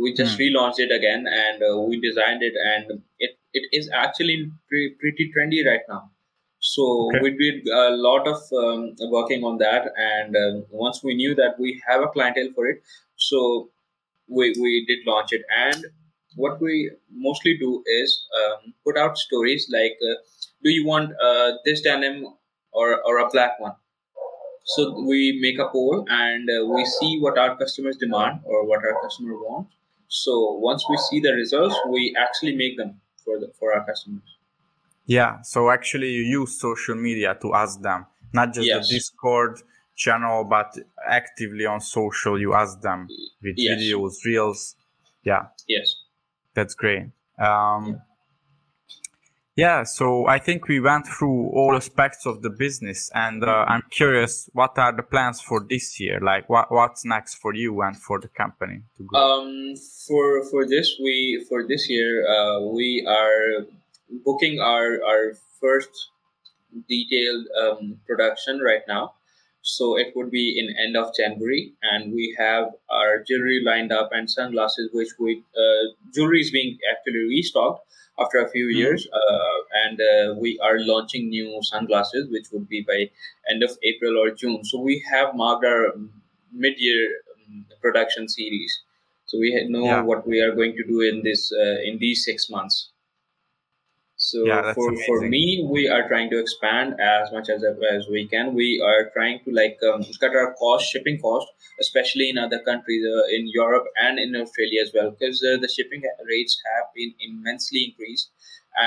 We 0.01 0.15
just 0.15 0.39
mm. 0.39 0.43
relaunched 0.43 0.79
it 0.79 0.93
again 0.93 1.27
and 1.27 1.63
uh, 1.63 1.81
we 1.81 2.01
designed 2.01 2.43
it, 2.43 2.55
and 2.73 3.03
it 3.19 3.39
it 3.53 3.69
is 3.73 3.91
actually 3.93 4.51
pre- 4.69 4.95
pretty 5.01 5.31
trendy 5.37 5.67
right 5.67 5.81
now. 5.89 6.11
So 6.61 7.09
okay. 7.09 7.21
we 7.23 7.31
did 7.37 7.67
a 7.69 7.91
lot 7.91 8.27
of 8.27 8.41
um, 8.53 8.95
working 9.11 9.45
on 9.45 9.59
that, 9.59 9.93
and 9.97 10.37
um, 10.37 10.67
once 10.71 11.03
we 11.03 11.15
knew 11.15 11.35
that 11.37 11.59
we 11.59 11.81
have 11.89 12.03
a 12.03 12.09
clientele 12.09 12.51
for 12.55 12.67
it, 12.67 12.83
so 13.17 13.71
we 14.29 14.55
we 14.61 14.85
did 14.87 15.07
launch 15.07 15.33
it. 15.33 15.43
And 15.57 15.87
what 16.37 16.61
we 16.61 16.91
mostly 17.11 17.57
do 17.59 17.83
is 17.87 18.21
um, 18.41 18.75
put 18.85 18.97
out 18.97 19.19
stories 19.19 19.69
like, 19.73 19.97
uh, 20.11 20.17
"Do 20.65 20.71
you 20.71 20.87
want 20.87 21.13
uh, 21.23 21.53
this 21.65 21.81
denim 21.81 22.27
or 22.73 23.01
or 23.03 23.19
a 23.19 23.29
black 23.31 23.61
one?" 23.61 23.77
So 24.75 25.03
we 25.09 25.39
make 25.41 25.59
a 25.59 25.69
poll 25.71 26.05
and 26.11 26.47
uh, 26.51 26.67
we 26.67 26.85
see 26.85 27.19
what 27.21 27.39
our 27.39 27.57
customers 27.57 27.97
demand 27.97 28.41
or 28.45 28.67
what 28.67 28.85
our 28.85 29.01
customer 29.03 29.33
wants. 29.35 29.73
So 30.09 30.53
once 30.55 30.85
we 30.89 30.97
see 30.97 31.21
the 31.21 31.33
results, 31.33 31.77
we 31.91 32.15
actually 32.19 32.57
make 32.57 32.77
them 32.77 33.01
for 33.25 33.39
the, 33.39 33.53
for 33.59 33.75
our 33.75 33.85
customers. 33.85 34.23
Yeah, 35.07 35.41
so 35.43 35.71
actually 35.71 36.11
you 36.11 36.23
use 36.23 36.61
social 36.61 36.95
media 36.95 37.37
to 37.41 37.55
ask 37.55 37.81
them, 37.81 38.07
not 38.33 38.53
just 38.53 38.67
yes. 38.67 38.89
the 38.89 38.95
Discord 38.95 39.61
channel, 39.97 40.45
but 40.45 40.77
actively 41.07 41.67
on 41.67 41.81
social 41.81 42.39
you 42.39 42.55
ask 42.55 42.81
them 42.81 43.09
with 43.43 43.55
yes. 43.57 43.81
videos, 43.81 44.13
reels. 44.25 44.77
Yeah. 45.25 45.47
Yes. 45.67 45.95
That's 46.55 46.75
great. 46.75 47.05
Um, 47.39 47.87
yeah, 47.87 47.95
so 49.83 50.25
I 50.29 50.39
think 50.39 50.69
we 50.69 50.79
went 50.79 51.09
through 51.09 51.49
all 51.49 51.75
aspects 51.75 52.27
of 52.27 52.43
the 52.43 52.51
business, 52.51 53.11
and 53.13 53.43
uh, 53.43 53.65
I'm 53.67 53.83
curious, 53.91 54.49
what 54.53 54.79
are 54.79 54.95
the 54.95 55.03
plans 55.03 55.41
for 55.41 55.67
this 55.69 55.99
year? 55.99 56.21
Like, 56.23 56.49
what 56.49 56.71
what's 56.71 57.05
next 57.05 57.35
for 57.43 57.53
you 57.53 57.83
and 57.83 57.97
for 57.97 58.21
the 58.21 58.29
company? 58.29 58.83
Um, 59.13 59.75
for 60.07 60.45
for 60.45 60.65
this 60.65 60.95
we 61.03 61.45
for 61.49 61.67
this 61.67 61.91
year, 61.91 62.23
uh, 62.23 62.61
we 62.71 63.05
are 63.05 63.67
booking 64.25 64.61
our 64.61 65.03
our 65.03 65.35
first 65.61 65.91
detailed 66.89 67.47
um, 67.61 67.99
production 68.07 68.61
right 68.61 68.87
now. 68.87 69.15
So 69.69 69.99
it 69.99 70.17
would 70.17 70.31
be 70.31 70.59
in 70.59 70.75
end 70.83 70.97
of 70.97 71.15
January, 71.15 71.75
and 71.83 72.15
we 72.15 72.35
have 72.39 72.69
our 72.89 73.23
jewelry 73.29 73.61
lined 73.63 73.93
up 73.93 74.09
and 74.13 74.31
sunglasses, 74.31 74.89
which 74.95 75.11
we 75.19 75.43
uh, 75.55 75.85
jewelry 76.15 76.41
is 76.41 76.51
being 76.51 76.79
actually 76.91 77.25
restocked 77.29 77.85
after 78.19 78.39
a 78.39 78.49
few 78.49 78.65
mm-hmm. 78.65 78.79
years, 78.79 79.07
uh, 79.13 79.59
and 79.85 80.01
uh, 80.01 80.35
we 80.41 80.59
are 80.61 80.79
launching 80.81 81.29
new 81.29 81.61
sunglasses, 81.61 82.31
which 82.31 82.47
would 82.51 82.67
be 82.67 82.81
by 82.81 83.11
end 83.51 83.63
of 83.63 83.77
April 83.83 84.19
or 84.19 84.31
June. 84.31 84.65
So 84.65 84.81
we 84.81 85.05
have 85.13 85.35
marked 85.35 85.67
our 85.67 85.93
mid-year 86.51 87.05
um, 87.35 87.67
production 87.83 88.27
series. 88.27 88.73
So 89.27 89.39
we 89.39 89.67
know 89.69 89.85
yeah. 89.85 90.01
what 90.01 90.27
we 90.27 90.41
are 90.41 90.55
going 90.55 90.77
to 90.77 90.85
do 90.85 91.03
in 91.03 91.23
this 91.23 91.53
uh, 91.53 91.79
in 91.85 91.99
these 91.99 92.25
six 92.25 92.49
months. 92.49 92.91
So 94.31 94.45
yeah, 94.47 94.73
for, 94.75 94.89
for 95.07 95.19
me, 95.35 95.67
we 95.75 95.89
are 95.89 96.07
trying 96.09 96.29
to 96.31 96.39
expand 96.45 97.01
as 97.01 97.31
much 97.33 97.49
as 97.55 97.63
as 97.97 98.09
we 98.15 98.23
can. 98.33 98.55
We 98.55 98.69
are 98.89 99.03
trying 99.17 99.39
to 99.45 99.51
like 99.61 99.79
um, 99.91 100.03
cut 100.23 100.35
our 100.41 100.55
cost, 100.63 100.91
shipping 100.93 101.19
cost, 101.27 101.47
especially 101.85 102.27
in 102.33 102.39
other 102.47 102.61
countries, 102.71 103.05
uh, 103.13 103.37
in 103.37 103.49
Europe 103.61 103.87
and 104.07 104.19
in 104.25 104.35
Australia 104.41 104.83
as 104.87 104.91
well, 104.95 105.11
because 105.13 105.45
uh, 105.51 105.57
the 105.65 105.71
shipping 105.77 106.03
rates 106.33 106.59
have 106.73 106.87
been 106.99 107.15
immensely 107.29 107.87
increased, 107.89 108.29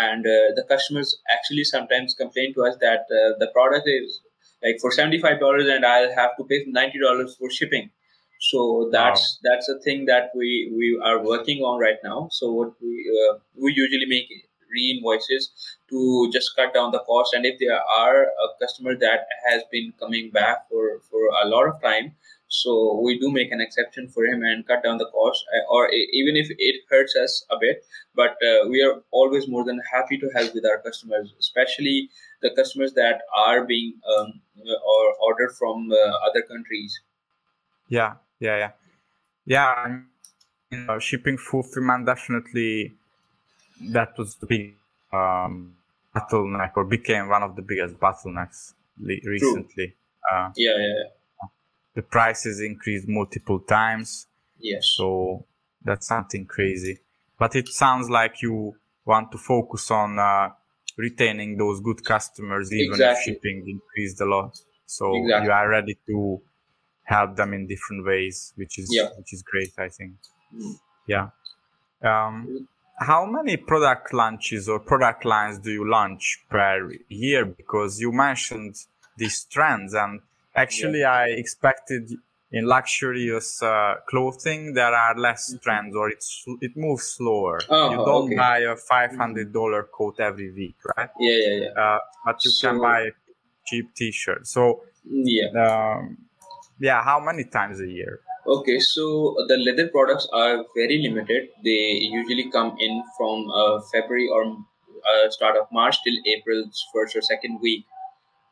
and 0.01 0.27
uh, 0.27 0.53
the 0.59 0.65
customers 0.73 1.15
actually 1.37 1.65
sometimes 1.71 2.19
complain 2.23 2.53
to 2.59 2.67
us 2.67 2.77
that 2.85 3.09
uh, 3.21 3.31
the 3.39 3.49
product 3.55 3.89
is 3.95 4.21
like 4.67 4.77
for 4.83 4.91
seventy 4.99 5.19
five 5.25 5.39
dollars, 5.39 5.67
and 5.77 5.85
I'll 5.95 6.13
have 6.21 6.37
to 6.37 6.47
pay 6.53 6.63
ninety 6.67 6.99
dollars 7.07 7.35
for 7.39 7.49
shipping. 7.49 7.89
So 8.51 8.61
that's 8.91 9.25
wow. 9.25 9.49
that's 9.49 9.69
a 9.69 9.79
thing 9.79 10.05
that 10.05 10.31
we 10.35 10.71
we 10.77 10.87
are 11.09 11.17
working 11.33 11.59
on 11.71 11.79
right 11.79 12.01
now. 12.03 12.29
So 12.31 12.51
what 12.51 12.73
we 12.81 12.93
uh, 13.17 13.33
we 13.65 13.73
usually 13.83 14.09
make 14.15 14.31
re-invoices 14.71 15.51
to 15.89 16.29
just 16.31 16.55
cut 16.55 16.73
down 16.73 16.91
the 16.91 16.99
cost. 16.99 17.33
And 17.33 17.45
if 17.45 17.59
there 17.59 17.79
are 17.79 18.23
a 18.23 18.47
customer 18.59 18.95
that 18.95 19.27
has 19.49 19.63
been 19.71 19.93
coming 19.99 20.31
back 20.31 20.69
for 20.69 20.99
for 21.09 21.21
a 21.43 21.47
lot 21.47 21.67
of 21.67 21.81
time 21.81 22.15
so 22.53 22.99
we 23.01 23.17
do 23.17 23.31
make 23.31 23.49
an 23.53 23.61
exception 23.61 24.09
for 24.09 24.25
him 24.25 24.43
and 24.43 24.67
cut 24.67 24.83
down 24.83 24.97
the 24.97 25.05
cost. 25.05 25.45
Uh, 25.55 25.73
or 25.73 25.89
even 25.89 26.35
if 26.35 26.49
it 26.51 26.81
hurts 26.89 27.15
us 27.15 27.45
a 27.49 27.55
bit 27.59 27.85
but 28.13 28.31
uh, 28.49 28.67
we 28.67 28.83
are 28.83 29.01
always 29.11 29.47
more 29.47 29.63
than 29.63 29.79
happy 29.91 30.17
to 30.17 30.29
help 30.35 30.53
with 30.53 30.65
our 30.65 30.79
customers 30.79 31.33
especially 31.39 32.09
the 32.41 32.51
customers 32.55 32.93
that 32.93 33.21
are 33.33 33.65
being 33.65 33.93
um, 34.13 34.41
or 34.65 35.03
ordered 35.21 35.53
from 35.57 35.91
uh, 35.91 36.27
other 36.27 36.41
countries. 36.41 36.99
Yeah 37.87 38.13
yeah 38.39 38.57
yeah. 38.57 38.71
Yeah 39.45 40.01
you 40.71 40.77
know, 40.85 40.99
shipping 40.99 41.37
fulfillment 41.37 42.05
definitely 42.05 42.95
that 43.89 44.17
was 44.17 44.35
the 44.35 44.45
big 44.45 44.75
um, 45.11 45.75
bottleneck 46.15 46.71
or 46.75 46.85
became 46.85 47.27
one 47.27 47.43
of 47.43 47.55
the 47.55 47.61
biggest 47.61 47.95
bottlenecks 47.99 48.73
recently. 48.99 49.95
Uh, 50.31 50.49
yeah, 50.55 50.71
yeah, 50.71 50.77
yeah. 50.77 51.47
The 51.95 52.01
prices 52.01 52.61
increased 52.61 53.07
multiple 53.07 53.59
times. 53.59 54.27
Yes. 54.59 54.93
So 54.95 55.45
that's 55.83 56.07
something 56.07 56.45
crazy. 56.45 56.99
But 57.37 57.55
it 57.55 57.67
sounds 57.67 58.09
like 58.09 58.41
you 58.41 58.75
want 59.05 59.31
to 59.31 59.37
focus 59.37 59.89
on 59.91 60.19
uh, 60.19 60.49
retaining 60.97 61.57
those 61.57 61.81
good 61.81 62.03
customers 62.03 62.71
even 62.71 62.93
exactly. 62.93 63.33
if 63.33 63.37
shipping 63.37 63.65
increased 63.67 64.21
a 64.21 64.25
lot. 64.25 64.57
So 64.85 65.15
exactly. 65.15 65.47
you 65.47 65.51
are 65.51 65.69
ready 65.69 65.97
to 66.07 66.41
help 67.03 67.35
them 67.35 67.53
in 67.53 67.67
different 67.67 68.05
ways, 68.05 68.53
which 68.55 68.77
is 68.77 68.89
yeah. 68.91 69.09
which 69.17 69.33
is 69.33 69.41
great, 69.41 69.73
I 69.77 69.89
think. 69.89 70.13
Mm. 70.55 70.79
Yeah. 71.07 71.29
Um, 72.03 72.67
how 73.01 73.25
many 73.25 73.57
product 73.57 74.13
launches 74.13 74.69
or 74.69 74.79
product 74.79 75.25
lines 75.25 75.57
do 75.59 75.71
you 75.71 75.89
launch 75.89 76.43
per 76.49 76.91
year? 77.09 77.45
Because 77.45 77.99
you 77.99 78.11
mentioned 78.11 78.75
these 79.17 79.43
trends, 79.45 79.93
and 79.93 80.21
actually, 80.55 81.01
yeah. 81.01 81.11
I 81.11 81.25
expected 81.29 82.11
in 82.51 82.67
luxurious 82.67 83.63
uh, 83.63 83.95
clothing 84.09 84.73
there 84.73 84.93
are 84.93 85.17
less 85.17 85.49
mm-hmm. 85.49 85.63
trends 85.63 85.95
or 85.95 86.09
it's 86.09 86.43
it 86.59 86.75
moves 86.75 87.03
slower. 87.03 87.59
Oh, 87.69 87.91
you 87.91 87.97
don't 87.97 88.25
okay. 88.25 88.35
buy 88.35 88.57
a 88.59 88.75
five 88.75 89.15
hundred 89.15 89.53
dollar 89.53 89.83
coat 89.83 90.19
every 90.19 90.51
week, 90.51 90.75
right? 90.97 91.09
Yeah, 91.19 91.37
yeah, 91.37 91.59
yeah. 91.61 91.81
Uh, 91.81 91.99
but 92.25 92.43
you 92.43 92.51
so, 92.51 92.69
can 92.69 92.81
buy 92.81 93.11
cheap 93.65 93.95
T-shirt. 93.95 94.47
So 94.47 94.83
yeah, 95.05 95.49
um, 95.65 96.17
yeah. 96.79 97.03
How 97.03 97.19
many 97.19 97.45
times 97.45 97.79
a 97.79 97.87
year? 97.87 98.19
Okay, 98.47 98.79
so 98.79 99.35
the 99.47 99.57
leather 99.57 99.87
products 99.89 100.27
are 100.33 100.65
very 100.75 100.99
limited. 101.01 101.49
They 101.63 101.99
usually 102.11 102.49
come 102.49 102.75
in 102.79 103.03
from 103.17 103.49
uh, 103.51 103.81
February 103.91 104.27
or 104.29 104.45
uh, 104.45 105.29
start 105.29 105.57
of 105.57 105.67
March 105.71 105.97
till 106.03 106.17
April's 106.25 106.85
first 106.93 107.15
or 107.15 107.21
second 107.21 107.59
week 107.61 107.85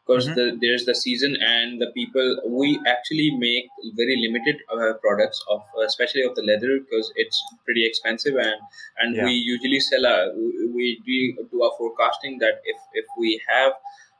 because 0.10 0.25
mm-hmm. 0.25 0.36
the, 0.36 0.58
there's 0.62 0.86
the 0.86 0.95
season 0.95 1.38
and 1.39 1.80
the 1.80 1.91
people 1.93 2.38
we 2.47 2.80
actually 2.88 3.32
make 3.38 3.65
very 3.95 4.17
limited 4.17 4.58
uh, 4.73 4.93
products 5.02 5.43
of 5.49 5.62
especially 5.86 6.23
of 6.23 6.36
the 6.36 6.41
leather 6.41 6.80
because 6.80 7.12
it's 7.15 7.41
pretty 7.65 7.86
expensive 7.86 8.36
and 8.36 8.60
and 8.99 9.15
yeah. 9.15 9.25
we 9.25 9.32
usually 9.32 9.80
sell 9.80 10.06
a, 10.06 10.34
we 10.73 10.99
do, 11.06 11.47
do 11.52 11.63
our 11.63 11.71
forecasting 11.78 12.39
that 12.39 12.62
if 12.65 12.78
if 12.93 13.06
we 13.17 13.39
have 13.47 13.73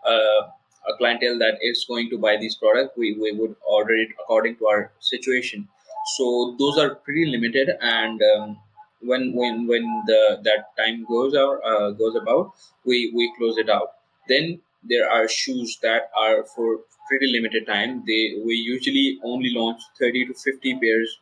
uh, 0.05 0.41
a 0.88 0.96
clientele 0.98 1.38
that 1.39 1.58
is 1.62 1.86
going 1.88 2.10
to 2.10 2.18
buy 2.18 2.38
these 2.38 2.56
products, 2.56 2.94
we, 2.98 3.18
we 3.20 3.32
would 3.32 3.56
order 3.68 3.96
it 3.96 4.10
according 4.22 4.56
to 4.58 4.68
our 4.68 4.92
situation. 5.00 5.68
So 6.15 6.56
those 6.58 6.78
are 6.78 6.96
pretty 6.96 7.26
limited, 7.26 7.70
and 7.82 8.22
um, 8.22 8.58
when 9.02 9.34
when 9.34 9.68
when 9.68 10.04
the 10.08 10.39
that 10.44 10.76
time 10.78 11.06
goes 11.08 11.36
out 11.36 11.60
uh, 11.63 11.92
goes 11.92 12.15
about, 12.15 12.54
we 12.86 13.12
we 13.13 13.32
close 13.38 13.58
it 13.58 13.70
out. 13.70 13.92
Then 14.28 14.62
there 14.84 15.10
are 15.10 15.28
shoes 15.28 15.78
that 15.84 16.10
are 16.18 16.44
for 16.46 16.80
pretty 17.08 17.28
limited 17.28 17.68
time. 17.68 18.04
They 18.08 18.36
we 18.46 18.56
usually 18.56 19.20
only 19.24 19.52
launch 19.54 19.82
thirty 20.00 20.26
to 20.26 20.34
fifty 20.34 20.80
pairs 20.80 21.20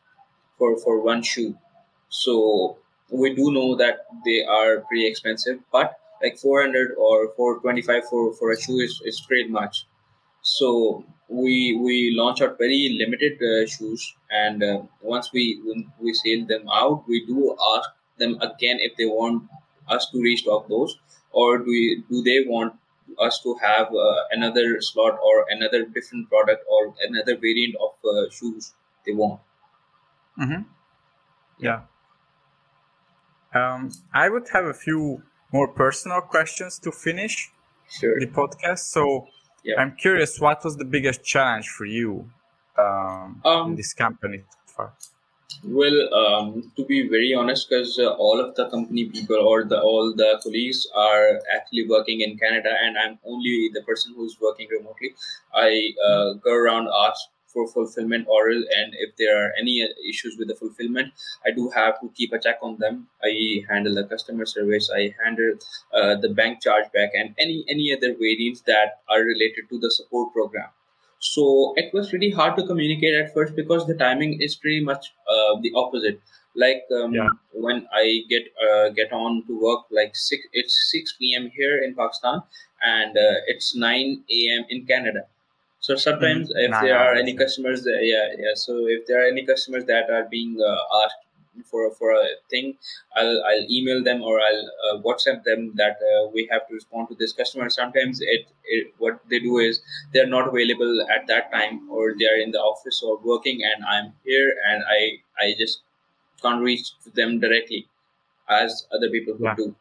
for 0.57 0.77
for 0.79 1.01
one 1.01 1.23
shoe. 1.23 1.57
So 2.09 2.77
we 3.09 3.33
do 3.33 3.51
know 3.51 3.75
that 3.75 4.05
they 4.25 4.43
are 4.45 4.81
pretty 4.81 5.07
expensive, 5.07 5.59
but 5.71 5.99
like 6.21 6.37
400 6.37 6.95
or 6.97 7.33
425 7.35 8.09
for, 8.09 8.33
for 8.35 8.51
a 8.51 8.61
shoe 8.61 8.79
is, 8.79 9.01
is 9.05 9.21
pretty 9.27 9.49
much. 9.49 9.85
So 10.41 11.05
we 11.29 11.77
we 11.83 12.13
launch 12.15 12.41
out 12.41 12.57
very 12.57 12.95
limited 12.97 13.37
uh, 13.41 13.67
shoes 13.67 14.15
and 14.31 14.63
uh, 14.63 14.81
once 15.01 15.31
we 15.33 15.61
we 15.99 16.13
sell 16.13 16.45
them 16.47 16.65
out 16.71 17.03
we 17.05 17.25
do 17.25 17.55
ask 17.75 17.89
them 18.17 18.37
again 18.41 18.77
if 18.79 18.95
they 18.97 19.05
want 19.05 19.43
us 19.89 20.09
to 20.11 20.21
restock 20.21 20.69
those 20.69 20.97
or 21.31 21.57
do 21.57 21.65
we, 21.65 22.03
do 22.09 22.23
they 22.23 22.45
want 22.47 22.73
us 23.19 23.41
to 23.41 23.55
have 23.61 23.87
uh, 23.87 24.21
another 24.31 24.81
slot 24.81 25.19
or 25.23 25.45
another 25.49 25.85
different 25.85 26.29
product 26.29 26.63
or 26.69 26.93
another 27.07 27.35
variant 27.35 27.75
of 27.75 27.91
uh, 28.05 28.29
shoes 28.31 28.73
they 29.05 29.13
want. 29.13 29.39
Mm-hmm. 30.39 30.61
yeah. 31.59 31.81
Um, 33.55 33.91
i 34.13 34.29
would 34.29 34.47
have 34.49 34.65
a 34.65 34.73
few 34.73 35.23
more 35.51 35.67
personal 35.67 36.21
questions 36.21 36.79
to 36.79 36.91
finish 36.91 37.51
sure. 37.89 38.19
the 38.19 38.27
podcast. 38.27 38.79
So 38.79 39.27
yeah. 39.63 39.75
I'm 39.79 39.95
curious, 39.95 40.39
what 40.39 40.63
was 40.63 40.77
the 40.77 40.85
biggest 40.85 41.23
challenge 41.23 41.67
for 41.67 41.85
you 41.85 42.29
um, 42.77 43.41
um, 43.45 43.71
in 43.71 43.75
this 43.75 43.93
company? 43.93 44.43
Well, 45.63 46.13
um, 46.13 46.71
to 46.75 46.85
be 46.85 47.07
very 47.07 47.33
honest, 47.33 47.69
because 47.69 47.97
uh, 47.97 48.13
all 48.13 48.39
of 48.39 48.53
the 48.55 48.69
company 48.69 49.05
people 49.05 49.37
or 49.37 49.63
the 49.63 49.81
all 49.81 50.13
the 50.15 50.39
colleagues 50.43 50.85
are 50.95 51.39
actually 51.55 51.87
working 51.89 52.21
in 52.21 52.37
Canada, 52.37 52.69
and 52.83 52.97
I'm 52.97 53.17
only 53.25 53.71
the 53.73 53.81
person 53.81 54.13
who's 54.15 54.37
working 54.39 54.67
remotely. 54.69 55.15
I 55.53 55.93
uh, 56.05 56.33
go 56.33 56.53
around 56.53 56.89
ask 56.93 57.21
for 57.57 57.67
fulfillment 57.67 58.27
orders 58.29 58.63
and 58.77 58.93
if 59.05 59.15
there 59.17 59.35
are 59.41 59.51
any 59.59 59.75
issues 60.07 60.35
with 60.37 60.47
the 60.47 60.55
fulfillment 60.55 61.11
i 61.45 61.51
do 61.51 61.69
have 61.75 61.99
to 62.01 62.09
keep 62.15 62.33
a 62.33 62.39
check 62.39 62.59
on 62.61 62.77
them. 62.77 63.07
I 63.23 63.63
handle 63.69 63.95
the 63.95 64.05
customer 64.05 64.45
service 64.45 64.89
i 64.93 65.13
handle 65.23 65.53
uh, 65.93 66.15
the 66.15 66.29
bank 66.29 66.59
chargeback 66.63 67.09
and 67.13 67.35
any 67.37 67.65
any 67.69 67.93
other 67.95 68.13
variants 68.13 68.61
that 68.71 69.01
are 69.09 69.21
related 69.21 69.69
to 69.69 69.79
the 69.79 69.91
support 69.91 70.33
program. 70.33 70.69
So 71.19 71.73
it 71.77 71.93
was 71.93 72.13
really 72.13 72.29
hard 72.29 72.57
to 72.57 72.65
communicate 72.65 73.15
at 73.15 73.33
first 73.33 73.55
because 73.55 73.87
the 73.87 73.95
timing 73.95 74.41
is 74.41 74.55
pretty 74.55 74.83
much 74.83 75.13
uh, 75.27 75.59
the 75.61 75.71
opposite. 75.75 76.21
Like 76.55 76.83
um, 76.99 77.13
yeah. 77.13 77.29
when 77.53 77.87
i 77.93 78.21
get 78.29 78.45
uh, 78.67 78.89
get 78.89 79.11
on 79.13 79.43
to 79.47 79.59
work 79.63 79.81
like 79.97 80.15
six 80.15 80.47
it's 80.53 80.75
6 80.91 81.13
p.m 81.19 81.51
here 81.57 81.75
in 81.87 81.93
pakistan 81.99 82.41
and 82.81 83.19
uh, 83.25 83.35
it's 83.53 83.75
9 83.75 84.23
a.m 84.37 84.65
in 84.69 84.85
canada 84.87 85.21
so 85.87 85.95
sometimes 85.95 86.49
mm-hmm. 86.49 86.65
if 86.65 86.71
nah, 86.71 86.81
there 86.81 86.99
are 86.99 87.15
any 87.15 87.33
customers, 87.33 87.83
that, 87.83 87.99
yeah, 88.01 88.35
yeah. 88.37 88.55
So 88.55 88.87
if 88.87 89.07
there 89.07 89.23
are 89.23 89.27
any 89.27 89.45
customers 89.45 89.85
that 89.85 90.09
are 90.09 90.25
being 90.29 90.59
uh, 90.59 91.03
asked 91.03 91.23
for 91.71 91.89
for 91.91 92.11
a 92.11 92.25
thing, 92.49 92.75
I'll 93.15 93.41
I'll 93.49 93.65
email 93.77 94.03
them 94.03 94.21
or 94.21 94.41
I'll 94.47 94.65
uh, 94.87 94.97
WhatsApp 95.05 95.45
them 95.45 95.71
that 95.75 96.03
uh, 96.09 96.27
we 96.33 96.45
have 96.51 96.67
to 96.67 96.73
respond 96.73 97.07
to 97.11 97.15
this 97.15 97.31
customer. 97.31 97.69
Sometimes 97.69 98.19
it, 98.19 98.51
it 98.65 98.93
what 98.97 99.21
they 99.29 99.39
do 99.39 99.59
is 99.59 99.81
they're 100.13 100.33
not 100.35 100.49
available 100.49 101.07
at 101.15 101.25
that 101.27 101.51
time 101.53 101.89
or 101.89 102.13
they 102.19 102.27
are 102.33 102.39
in 102.45 102.51
the 102.51 102.59
office 102.59 103.01
or 103.01 103.17
working, 103.23 103.63
and 103.71 103.85
I'm 103.95 104.13
here 104.25 104.53
and 104.69 104.83
I 104.99 105.01
I 105.39 105.53
just 105.57 105.83
can't 106.41 106.61
reach 106.61 106.91
them 107.15 107.39
directly 107.39 107.87
as 108.49 108.85
other 108.93 109.09
people 109.09 109.35
could 109.35 109.51
yeah. 109.51 109.55
do 109.65 109.75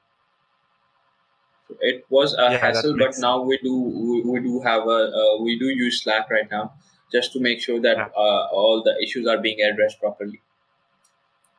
it 1.81 2.05
was 2.09 2.35
a 2.35 2.53
yeah, 2.53 2.59
hassle 2.59 2.97
but 2.97 3.15
now 3.19 3.43
we 3.43 3.59
do 3.59 3.75
we, 3.75 4.23
we 4.23 4.41
do 4.41 4.61
have 4.61 4.83
a 4.87 5.13
uh, 5.21 5.43
we 5.43 5.59
do 5.59 5.67
use 5.67 6.03
slack 6.03 6.31
right 6.31 6.51
now 6.51 6.73
just 7.13 7.33
to 7.33 7.41
make 7.41 7.61
sure 7.61 7.81
that 7.81 7.97
yeah. 7.97 8.09
uh, 8.17 8.47
all 8.53 8.83
the 8.85 8.95
issues 9.03 9.27
are 9.27 9.39
being 9.39 9.61
addressed 9.61 9.99
properly 10.01 10.41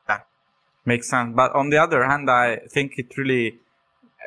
yeah 0.10 0.20
makes 0.86 1.10
sense 1.10 1.34
but 1.36 1.54
on 1.54 1.70
the 1.70 1.78
other 1.78 2.06
hand 2.06 2.30
i 2.30 2.58
think 2.70 2.98
it 2.98 3.18
really 3.18 3.60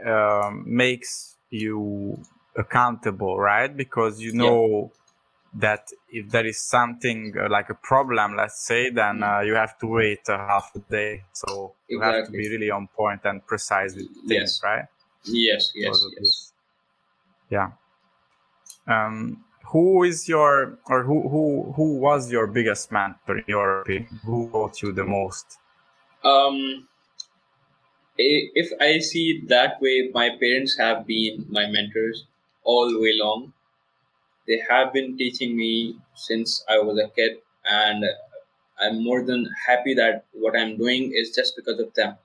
um, 0.07 0.65
makes 0.67 1.37
you 1.51 2.19
accountable 2.57 3.39
right 3.39 3.77
because 3.77 4.21
you 4.21 4.33
know 4.33 4.91
yeah. 4.93 5.61
that 5.61 5.89
if 6.11 6.31
there 6.31 6.47
is 6.47 6.61
something 6.61 7.35
uh, 7.39 7.49
like 7.51 7.71
a 7.71 7.75
problem 7.75 8.37
let's 8.37 8.65
say 8.67 8.91
then 8.91 9.17
mm-hmm. 9.17 9.23
uh, 9.23 9.41
you 9.41 9.55
have 9.55 9.79
to 9.79 9.87
wait 9.87 10.21
half 10.27 10.71
a 10.75 10.79
day 10.91 11.23
so 11.33 11.75
you 11.89 11.99
exactly. 11.99 12.17
have 12.17 12.27
to 12.27 12.33
be 12.33 12.49
really 12.51 12.71
on 12.71 12.87
point 12.89 13.21
and 13.25 13.45
precise 13.47 13.95
with 13.95 14.09
things 14.29 14.61
yes. 14.61 14.61
right 14.63 14.85
Yes, 15.25 15.73
yes, 15.75 16.07
yes. 16.19 16.53
Yeah. 17.51 17.71
Um, 18.87 19.45
who 19.67 20.03
is 20.05 20.29
your 20.29 20.79
or 20.87 21.05
who 21.05 21.29
who 21.29 21.73
who 21.77 21.99
was 21.99 22.31
your 22.31 22.47
biggest 22.47 22.91
mentor 22.91 23.39
in 23.39 23.45
your 23.47 23.83
opinion? 23.83 24.21
Who 24.25 24.49
taught 24.51 24.83
you 24.83 24.93
the 24.93 25.05
most? 25.05 25.59
Um, 26.25 26.89
if 28.19 28.73
I 28.81 28.99
see 28.99 29.43
that 29.49 29.81
way, 29.81 30.11
my 30.13 30.31
parents 30.31 30.77
have 30.79 31.07
been 31.07 31.47
my 31.49 31.67
mentors 31.67 32.27
all 32.65 32.91
the 32.91 33.01
way 33.01 33.13
long. 33.15 33.53
They 34.47 34.61
have 34.69 34.93
been 34.93 35.17
teaching 35.17 35.57
me 35.57 35.97
since 36.15 36.65
I 36.69 36.79
was 36.79 36.99
a 36.99 37.09
kid, 37.09 37.39
and 37.65 38.05
I'm 38.81 39.05
more 39.05 39.23
than 39.23 39.49
happy 39.67 39.95
that 39.95 40.25
what 40.33 40.57
I'm 40.57 40.77
doing 40.77 41.13
is 41.15 41.31
just 41.35 41.57
because 41.57 41.79
of 41.79 41.95
them. 41.95 42.17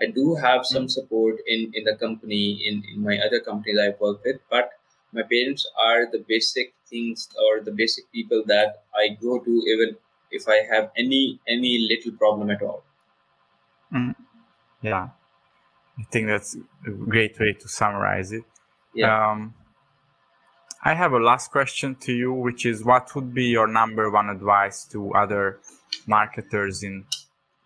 I 0.00 0.06
do 0.06 0.34
have 0.34 0.66
some 0.66 0.88
support 0.88 1.36
in, 1.46 1.70
in 1.74 1.84
the 1.84 1.96
company, 1.96 2.60
in, 2.66 2.82
in 2.92 3.02
my 3.02 3.18
other 3.18 3.40
companies 3.40 3.78
I 3.80 3.94
work 4.00 4.24
with, 4.24 4.40
but 4.50 4.70
my 5.12 5.22
parents 5.22 5.66
are 5.78 6.10
the 6.10 6.24
basic 6.26 6.74
things 6.88 7.28
or 7.38 7.62
the 7.62 7.70
basic 7.70 8.10
people 8.12 8.42
that 8.46 8.84
I 8.94 9.16
go 9.20 9.38
to 9.38 9.50
even 9.50 9.96
if 10.30 10.48
I 10.48 10.62
have 10.74 10.90
any 10.96 11.40
any 11.48 11.78
little 11.88 12.12
problem 12.18 12.50
at 12.50 12.60
all. 12.62 12.82
Mm. 13.92 14.14
Yeah, 14.82 15.08
I 15.98 16.02
think 16.10 16.26
that's 16.26 16.56
a 16.86 16.90
great 16.90 17.38
way 17.38 17.52
to 17.52 17.68
summarize 17.68 18.32
it. 18.32 18.44
Yeah. 18.94 19.30
Um, 19.30 19.54
I 20.84 20.94
have 20.94 21.12
a 21.12 21.18
last 21.18 21.50
question 21.50 21.94
to 22.00 22.12
you, 22.12 22.32
which 22.32 22.66
is 22.66 22.84
what 22.84 23.14
would 23.14 23.32
be 23.32 23.44
your 23.44 23.66
number 23.66 24.10
one 24.10 24.28
advice 24.28 24.84
to 24.92 25.14
other 25.14 25.60
marketers 26.06 26.82
in 26.82 27.06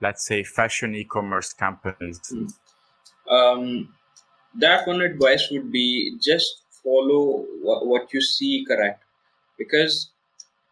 let's 0.01 0.27
say 0.27 0.43
fashion 0.43 0.95
e-commerce 0.95 1.53
companies 1.53 2.21
mm. 2.33 2.53
Um, 3.31 3.93
that 4.55 4.87
one 4.87 5.03
advice 5.03 5.51
would 5.51 5.71
be 5.71 6.17
just 6.19 6.63
follow 6.83 7.45
what, 7.61 7.87
what 7.87 8.13
you 8.15 8.23
see 8.23 8.65
correct 8.67 9.03
because 9.59 10.11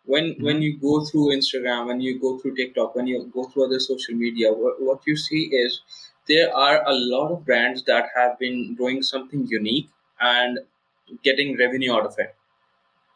when 0.04 0.24
mm-hmm. 0.24 0.44
when 0.44 0.62
you 0.62 0.78
go 0.78 1.04
through 1.04 1.36
instagram 1.36 1.86
when 1.86 2.00
you 2.00 2.18
go 2.18 2.38
through 2.38 2.54
tiktok 2.54 2.94
when 2.94 3.06
you 3.06 3.30
go 3.34 3.44
through 3.44 3.66
other 3.66 3.80
social 3.80 4.14
media 4.14 4.52
what, 4.52 4.80
what 4.80 5.00
you 5.06 5.16
see 5.16 5.44
is 5.52 5.80
there 6.28 6.54
are 6.56 6.82
a 6.86 6.92
lot 6.92 7.30
of 7.30 7.44
brands 7.44 7.84
that 7.84 8.06
have 8.14 8.38
been 8.38 8.74
doing 8.74 9.02
something 9.02 9.46
unique 9.48 9.88
and 10.20 10.58
getting 11.22 11.56
revenue 11.58 11.92
out 11.92 12.06
of 12.06 12.14
it 12.18 12.34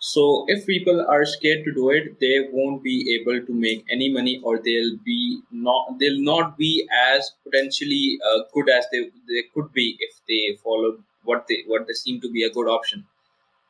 so 0.03 0.23
if 0.49 0.67
people 0.67 1.05
are 1.15 1.25
scared 1.27 1.63
to 1.65 1.73
do 1.73 1.91
it 1.91 2.19
they 2.21 2.49
won't 2.53 2.83
be 2.83 2.97
able 3.17 3.45
to 3.47 3.53
make 3.53 3.85
any 3.91 4.11
money 4.13 4.41
or 4.43 4.59
they'll 4.59 4.97
be 5.05 5.41
not 5.51 5.99
they'll 5.99 6.23
not 6.23 6.57
be 6.57 6.89
as 7.13 7.33
potentially 7.45 8.19
uh, 8.29 8.39
good 8.55 8.69
as 8.71 8.87
they, 8.93 9.03
they 9.29 9.43
could 9.55 9.73
be 9.73 9.97
if 10.01 10.21
they 10.27 10.57
follow 10.65 10.97
what 11.25 11.47
they 11.49 11.63
what 11.67 11.87
they 11.87 11.93
seem 11.93 12.21
to 12.21 12.31
be 12.31 12.45
a 12.45 12.51
good 12.51 12.69
option 12.69 13.05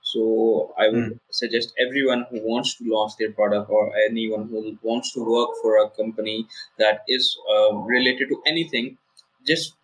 so 0.02 0.74
I 0.78 0.88
would 0.88 1.12
mm. 1.12 1.18
suggest 1.30 1.72
everyone 1.78 2.26
who 2.30 2.40
wants 2.42 2.76
to 2.76 2.84
launch 2.84 3.12
their 3.18 3.32
product 3.32 3.70
or 3.70 3.92
anyone 4.08 4.48
who 4.48 4.76
wants 4.82 5.12
to 5.12 5.20
work 5.20 5.50
for 5.62 5.84
a 5.84 5.90
company 5.90 6.46
that 6.78 7.04
is 7.06 7.36
uh, 7.52 7.74
related 7.74 8.28
to 8.30 8.42
anything, 8.46 8.96
just 9.46 9.74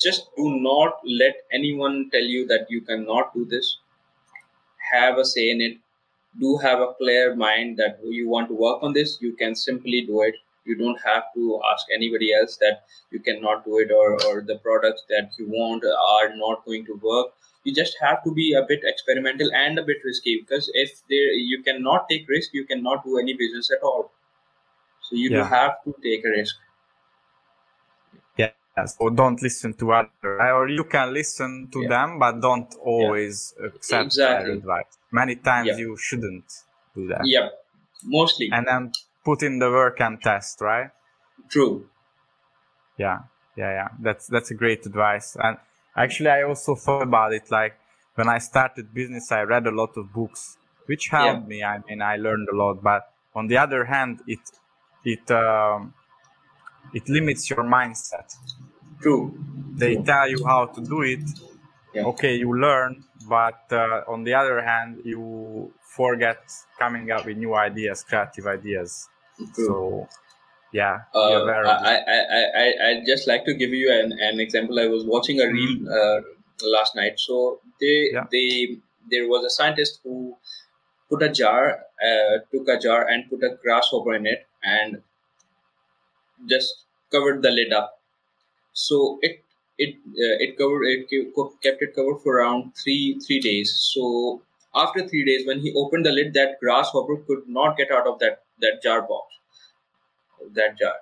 just 0.00 0.28
do 0.36 0.58
not 0.60 0.98
let 1.04 1.34
anyone 1.52 2.10
tell 2.12 2.24
you 2.24 2.46
that 2.48 2.66
you 2.68 2.80
cannot 2.80 3.32
do 3.34 3.44
this. 3.44 3.78
Have 4.92 5.18
a 5.18 5.24
say 5.24 5.50
in 5.50 5.60
it. 5.60 5.78
Do 6.40 6.56
have 6.58 6.80
a 6.80 6.92
clear 6.98 7.34
mind 7.34 7.76
that 7.78 7.98
oh, 8.04 8.10
you 8.10 8.28
want 8.28 8.48
to 8.48 8.54
work 8.54 8.82
on 8.82 8.92
this. 8.92 9.18
You 9.20 9.34
can 9.34 9.54
simply 9.54 10.02
do 10.02 10.22
it. 10.22 10.34
You 10.64 10.76
don't 10.76 11.00
have 11.04 11.24
to 11.34 11.60
ask 11.72 11.86
anybody 11.94 12.34
else 12.34 12.56
that 12.56 12.84
you 13.10 13.20
cannot 13.20 13.64
do 13.64 13.78
it 13.78 13.90
or, 13.92 14.14
or 14.26 14.42
the 14.42 14.58
products 14.58 15.04
that 15.08 15.30
you 15.38 15.46
want 15.48 15.84
are 15.84 16.36
not 16.36 16.64
going 16.64 16.84
to 16.86 17.00
work 17.02 17.28
you 17.66 17.74
just 17.74 17.96
have 18.00 18.22
to 18.24 18.32
be 18.32 18.54
a 18.54 18.62
bit 18.66 18.80
experimental 18.84 19.50
and 19.52 19.78
a 19.78 19.82
bit 19.82 19.96
risky 20.04 20.40
because 20.40 20.70
if 20.74 21.00
there 21.10 21.32
you 21.52 21.62
cannot 21.62 22.08
take 22.08 22.28
risk 22.28 22.54
you 22.54 22.64
cannot 22.64 23.04
do 23.04 23.18
any 23.18 23.34
business 23.34 23.70
at 23.76 23.82
all 23.82 24.12
so 25.08 25.16
you 25.16 25.30
yeah. 25.30 25.48
have 25.48 25.82
to 25.84 25.94
take 26.04 26.24
a 26.24 26.28
risk 26.28 26.54
so 28.84 29.08
don't 29.10 29.40
listen 29.42 29.72
to 29.74 29.92
others 29.92 30.10
or 30.22 30.68
you 30.68 30.84
can 30.84 31.12
listen 31.12 31.68
to 31.72 31.82
yeah. 31.82 31.88
them 31.88 32.18
but 32.18 32.40
don't 32.40 32.74
always 32.82 33.54
yeah. 33.58 33.66
accept 33.68 34.06
exactly. 34.06 34.46
their 34.46 34.56
advice 34.58 34.98
many 35.10 35.36
times 35.36 35.68
yeah. 35.68 35.76
you 35.76 35.96
shouldn't 35.96 36.52
do 36.94 37.06
that 37.06 37.22
yep 37.24 37.52
mostly 38.04 38.50
and 38.52 38.66
then 38.66 38.92
put 39.24 39.42
in 39.42 39.58
the 39.58 39.70
work 39.70 40.00
and 40.00 40.20
test 40.22 40.60
right 40.60 40.90
true 41.48 41.88
yeah 42.98 43.20
yeah 43.56 43.70
yeah 43.70 43.88
that's 44.00 44.26
that's 44.26 44.50
a 44.50 44.54
great 44.54 44.84
advice 44.84 45.36
and 45.40 45.56
Actually, 45.96 46.28
I 46.28 46.42
also 46.42 46.74
thought 46.74 47.02
about 47.02 47.32
it. 47.32 47.50
Like 47.50 47.74
when 48.14 48.28
I 48.28 48.38
started 48.38 48.92
business, 48.92 49.32
I 49.32 49.42
read 49.42 49.66
a 49.66 49.70
lot 49.70 49.96
of 49.96 50.12
books, 50.12 50.58
which 50.84 51.08
helped 51.08 51.48
me. 51.48 51.64
I 51.64 51.78
mean, 51.88 52.02
I 52.02 52.16
learned 52.16 52.48
a 52.52 52.56
lot. 52.56 52.82
But 52.82 53.10
on 53.34 53.46
the 53.46 53.56
other 53.56 53.86
hand, 53.86 54.20
it 54.26 54.40
it 55.04 55.30
um, 55.30 55.94
it 56.92 57.08
limits 57.08 57.48
your 57.48 57.64
mindset. 57.64 58.36
True. 59.00 59.38
They 59.74 59.94
True. 59.94 60.04
tell 60.04 60.28
you 60.28 60.44
how 60.44 60.66
to 60.66 60.80
do 60.80 61.02
it. 61.02 61.20
Yeah. 61.94 62.04
Okay, 62.04 62.36
you 62.36 62.58
learn, 62.58 63.04
but 63.28 63.60
uh, 63.70 64.02
on 64.08 64.24
the 64.24 64.34
other 64.34 64.60
hand, 64.62 65.00
you 65.04 65.72
forget 65.82 66.38
coming 66.78 67.10
up 67.10 67.24
with 67.24 67.36
new 67.38 67.54
ideas, 67.54 68.04
creative 68.04 68.46
ideas. 68.46 69.08
True. 69.54 69.66
So 69.66 70.08
yeah, 70.72 71.00
uh, 71.14 71.44
I, 71.44 71.96
I, 71.96 72.42
I, 72.54 72.74
I 72.88 73.02
just 73.06 73.26
like 73.26 73.44
to 73.46 73.54
give 73.54 73.70
you 73.70 73.90
an, 73.90 74.12
an 74.12 74.40
example. 74.40 74.78
I 74.78 74.86
was 74.86 75.04
watching 75.04 75.40
a 75.40 75.46
reel 75.46 75.78
mm-hmm. 75.78 75.88
uh, 75.88 76.68
last 76.68 76.94
night. 76.94 77.18
So 77.18 77.60
they 77.80 78.10
yeah. 78.12 78.26
they 78.30 78.78
there 79.10 79.28
was 79.28 79.44
a 79.44 79.50
scientist 79.50 80.00
who 80.02 80.36
put 81.08 81.22
a 81.22 81.30
jar, 81.30 81.80
uh, 82.02 82.38
took 82.52 82.68
a 82.68 82.78
jar 82.78 83.06
and 83.08 83.30
put 83.30 83.42
a 83.42 83.56
grasshopper 83.62 84.14
in 84.14 84.26
it 84.26 84.46
and 84.62 85.02
just 86.48 86.84
covered 87.10 87.42
the 87.42 87.50
lid 87.50 87.72
up. 87.72 87.95
So 88.84 89.18
it 89.22 89.42
it 89.78 89.96
uh, 90.24 90.36
it 90.46 90.56
covered 90.58 90.84
it 90.84 91.08
kept 91.62 91.82
it 91.82 91.94
covered 91.94 92.20
for 92.22 92.36
around 92.38 92.72
three 92.82 93.18
three 93.26 93.40
days. 93.40 93.72
So 93.94 94.42
after 94.74 95.06
three 95.08 95.24
days, 95.24 95.46
when 95.46 95.60
he 95.60 95.72
opened 95.74 96.04
the 96.06 96.12
lid, 96.12 96.34
that 96.34 96.60
grasshopper 96.60 97.16
could 97.26 97.48
not 97.48 97.76
get 97.76 97.90
out 97.90 98.06
of 98.06 98.18
that 98.20 98.42
that 98.60 98.82
jar 98.82 99.00
box 99.02 99.34
that 100.54 100.78
jar 100.78 100.94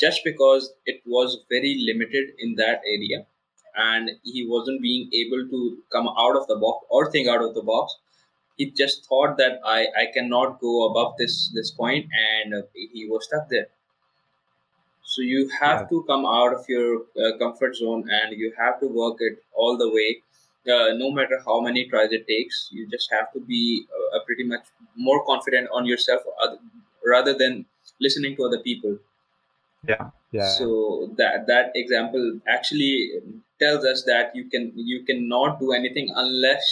just 0.00 0.20
because 0.24 0.72
it 0.86 1.00
was 1.06 1.38
very 1.50 1.76
limited 1.86 2.30
in 2.38 2.54
that 2.56 2.80
area 2.86 3.26
and 3.76 4.10
he 4.22 4.46
wasn't 4.48 4.80
being 4.82 5.08
able 5.20 5.48
to 5.48 5.78
come 5.92 6.08
out 6.18 6.36
of 6.36 6.46
the 6.46 6.56
box 6.56 6.86
or 6.90 7.10
think 7.10 7.28
out 7.28 7.42
of 7.42 7.54
the 7.54 7.62
box 7.62 7.96
he 8.56 8.70
just 8.70 9.06
thought 9.08 9.36
that 9.36 9.60
i 9.64 9.86
i 10.02 10.06
cannot 10.14 10.60
go 10.60 10.74
above 10.90 11.14
this 11.18 11.36
this 11.54 11.70
point 11.70 12.06
and 12.26 12.54
he 12.74 13.06
was 13.10 13.24
stuck 13.26 13.48
there 13.48 13.68
so 15.02 15.22
you 15.22 15.48
have 15.60 15.80
yeah. 15.80 15.86
to 15.88 16.04
come 16.04 16.24
out 16.24 16.54
of 16.54 16.64
your 16.68 17.02
uh, 17.16 17.36
comfort 17.38 17.76
zone 17.76 18.04
and 18.08 18.38
you 18.38 18.52
have 18.58 18.80
to 18.80 18.86
work 18.86 19.16
it 19.20 19.42
all 19.52 19.76
the 19.76 19.90
way. 19.90 20.22
Uh, 20.62 20.94
no 20.94 21.10
matter 21.10 21.42
how 21.44 21.60
many 21.60 21.88
tries 21.88 22.12
it 22.12 22.24
takes 22.28 22.68
you 22.70 22.86
just 22.88 23.10
have 23.10 23.32
to 23.32 23.40
be 23.40 23.84
uh, 24.14 24.20
pretty 24.24 24.44
much 24.44 24.60
more 24.94 25.24
confident 25.26 25.68
on 25.72 25.84
yourself 25.84 26.22
rather 27.04 27.34
than 27.36 27.66
listening 28.00 28.36
to 28.36 28.44
other 28.44 28.60
people. 28.60 28.96
Yeah 29.88 30.10
yeah 30.32 30.48
so 30.58 31.10
that 31.18 31.46
that 31.46 31.72
example 31.74 32.40
actually 32.48 33.10
tells 33.60 33.84
us 33.84 34.02
that 34.04 34.34
you 34.34 34.44
can 34.48 34.72
you 34.74 35.04
cannot 35.04 35.60
do 35.60 35.72
anything 35.72 36.10
unless 36.16 36.64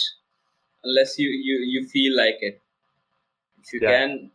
unless 0.83 1.17
you 1.19 1.29
you, 1.29 1.59
you 1.73 1.87
feel 1.87 2.17
like 2.17 2.37
it. 2.41 2.59
If 3.63 3.73
you 3.73 3.79
yeah. 3.83 3.91
can 3.91 4.31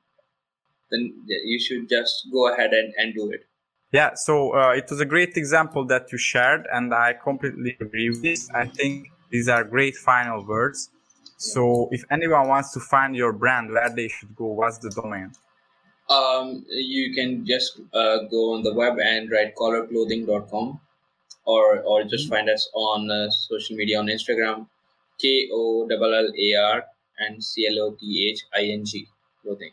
then 0.91 1.13
you 1.27 1.59
should 1.59 1.89
just 1.89 2.29
go 2.33 2.53
ahead 2.53 2.73
and, 2.73 2.95
and 2.97 3.15
do 3.15 3.31
it 3.33 3.45
yeah 3.99 4.11
so 4.15 4.35
uh, 4.61 4.73
it 4.81 4.87
was 4.91 5.01
a 5.07 5.09
great 5.15 5.35
example 5.43 5.83
that 5.93 6.05
you 6.13 6.19
shared 6.19 6.63
and 6.77 6.95
i 7.07 7.09
completely 7.29 7.73
agree 7.81 8.09
with 8.11 8.23
this 8.29 8.41
i 8.63 8.65
think 8.79 9.11
these 9.31 9.49
are 9.55 9.63
great 9.77 9.97
final 9.97 10.45
words 10.55 10.91
so 11.53 11.63
if 11.97 12.03
anyone 12.11 12.47
wants 12.55 12.73
to 12.77 12.81
find 12.81 13.17
your 13.23 13.33
brand 13.43 13.67
where 13.71 13.91
they 13.99 14.09
should 14.09 14.33
go 14.37 14.47
what's 14.61 14.79
the 14.79 14.91
domain 14.91 15.31
um, 16.09 16.65
you 16.71 17.13
can 17.15 17.45
just 17.45 17.81
uh, 17.93 18.19
go 18.31 18.55
on 18.55 18.63
the 18.63 18.73
web 18.73 18.95
and 19.01 19.31
write 19.31 19.57
kollarclothing.com 19.57 20.81
or 21.47 21.81
or 21.81 22.05
just 22.05 22.27
mm-hmm. 22.27 22.35
find 22.35 22.51
us 22.51 22.69
on 22.75 23.11
uh, 23.11 23.31
social 23.31 23.77
media 23.77 23.99
on 23.99 24.07
Instagram 24.07 24.67
K 25.21 25.49
O 25.53 25.89
L 25.91 26.15
L 26.15 26.29
A 26.47 26.49
R 26.75 26.85
and 27.19 27.43
C 27.43 27.67
L 27.69 27.79
O 27.85 27.91
T 27.99 28.31
H 28.33 28.45
I 28.55 28.65
N 28.73 28.85
G 28.85 29.07
clothing. 29.43 29.73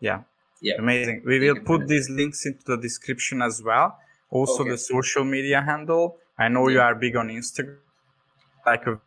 Yeah. 0.00 0.20
Yeah. 0.60 0.74
Amazing. 0.78 1.22
We 1.24 1.38
will 1.40 1.60
put 1.60 1.88
these 1.88 2.10
links 2.10 2.46
into 2.46 2.62
the 2.66 2.76
description 2.76 3.42
as 3.42 3.62
well. 3.62 3.98
Also 4.30 4.62
okay. 4.62 4.70
the 4.70 4.78
social 4.78 5.24
media 5.24 5.62
handle. 5.62 6.18
I 6.38 6.48
know 6.48 6.68
yeah. 6.68 6.74
you 6.74 6.80
are 6.80 6.94
big 6.94 7.16
on 7.16 7.28
Instagram. 7.28 7.78
Like 8.66 8.86
a 8.86 9.00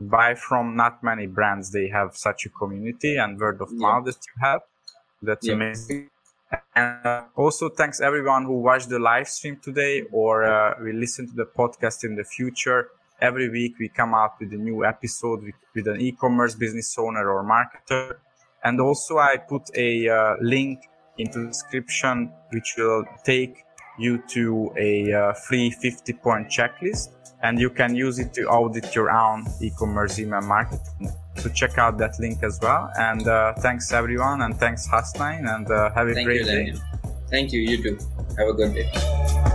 buy 0.00 0.34
from 0.34 0.76
not 0.76 1.02
many 1.02 1.26
brands 1.26 1.70
they 1.70 1.88
have 1.88 2.16
such 2.16 2.46
a 2.46 2.48
community 2.50 3.16
and 3.16 3.38
word 3.38 3.60
of 3.60 3.70
yeah. 3.72 3.78
mouth 3.78 4.04
that 4.04 4.16
you 4.26 4.42
have 4.42 4.60
that's 5.22 5.48
amazing. 5.48 6.10
And 6.74 7.06
uh, 7.06 7.24
also, 7.34 7.68
thanks 7.68 8.00
everyone 8.00 8.44
who 8.44 8.60
watched 8.60 8.88
the 8.88 8.98
live 8.98 9.28
stream 9.28 9.58
today 9.62 10.02
or 10.12 10.44
uh, 10.44 10.74
will 10.80 10.94
listen 10.94 11.26
to 11.26 11.34
the 11.34 11.46
podcast 11.46 12.04
in 12.04 12.14
the 12.14 12.24
future. 12.24 12.90
Every 13.20 13.48
week 13.48 13.78
we 13.78 13.88
come 13.88 14.14
out 14.14 14.34
with 14.38 14.52
a 14.52 14.56
new 14.56 14.84
episode 14.84 15.42
with, 15.42 15.54
with 15.74 15.88
an 15.88 16.00
e-commerce 16.00 16.54
business 16.54 16.96
owner 16.98 17.30
or 17.30 17.42
marketer. 17.42 18.18
And 18.66 18.80
also, 18.80 19.18
I 19.18 19.36
put 19.36 19.62
a 19.76 20.08
uh, 20.08 20.34
link 20.40 20.80
into 21.18 21.38
the 21.38 21.46
description 21.46 22.32
which 22.50 22.74
will 22.76 23.04
take 23.24 23.64
you 23.96 24.20
to 24.30 24.72
a 24.76 25.12
uh, 25.12 25.32
free 25.34 25.70
50 25.70 26.12
point 26.14 26.48
checklist 26.48 27.10
and 27.44 27.60
you 27.60 27.70
can 27.70 27.94
use 27.94 28.18
it 28.18 28.34
to 28.34 28.42
audit 28.48 28.92
your 28.92 29.08
own 29.10 29.46
e-commerce 29.62 30.18
email 30.18 30.40
marketing. 30.40 31.12
So 31.36 31.48
check 31.50 31.78
out 31.78 31.96
that 31.98 32.18
link 32.18 32.42
as 32.42 32.58
well. 32.60 32.90
And 32.98 33.28
uh, 33.28 33.54
thanks 33.60 33.92
everyone, 33.92 34.42
and 34.42 34.56
thanks 34.56 34.88
Hasnain, 34.88 35.48
and 35.54 35.70
uh, 35.70 35.92
have 35.94 36.08
a 36.08 36.14
Thank 36.14 36.26
great 36.26 36.40
you, 36.40 36.46
day. 36.46 36.74
Thank 37.30 37.52
you. 37.52 37.60
You 37.60 37.82
too. 37.82 37.98
Have 38.36 38.48
a 38.48 38.52
good 38.52 38.74
day. 38.74 39.52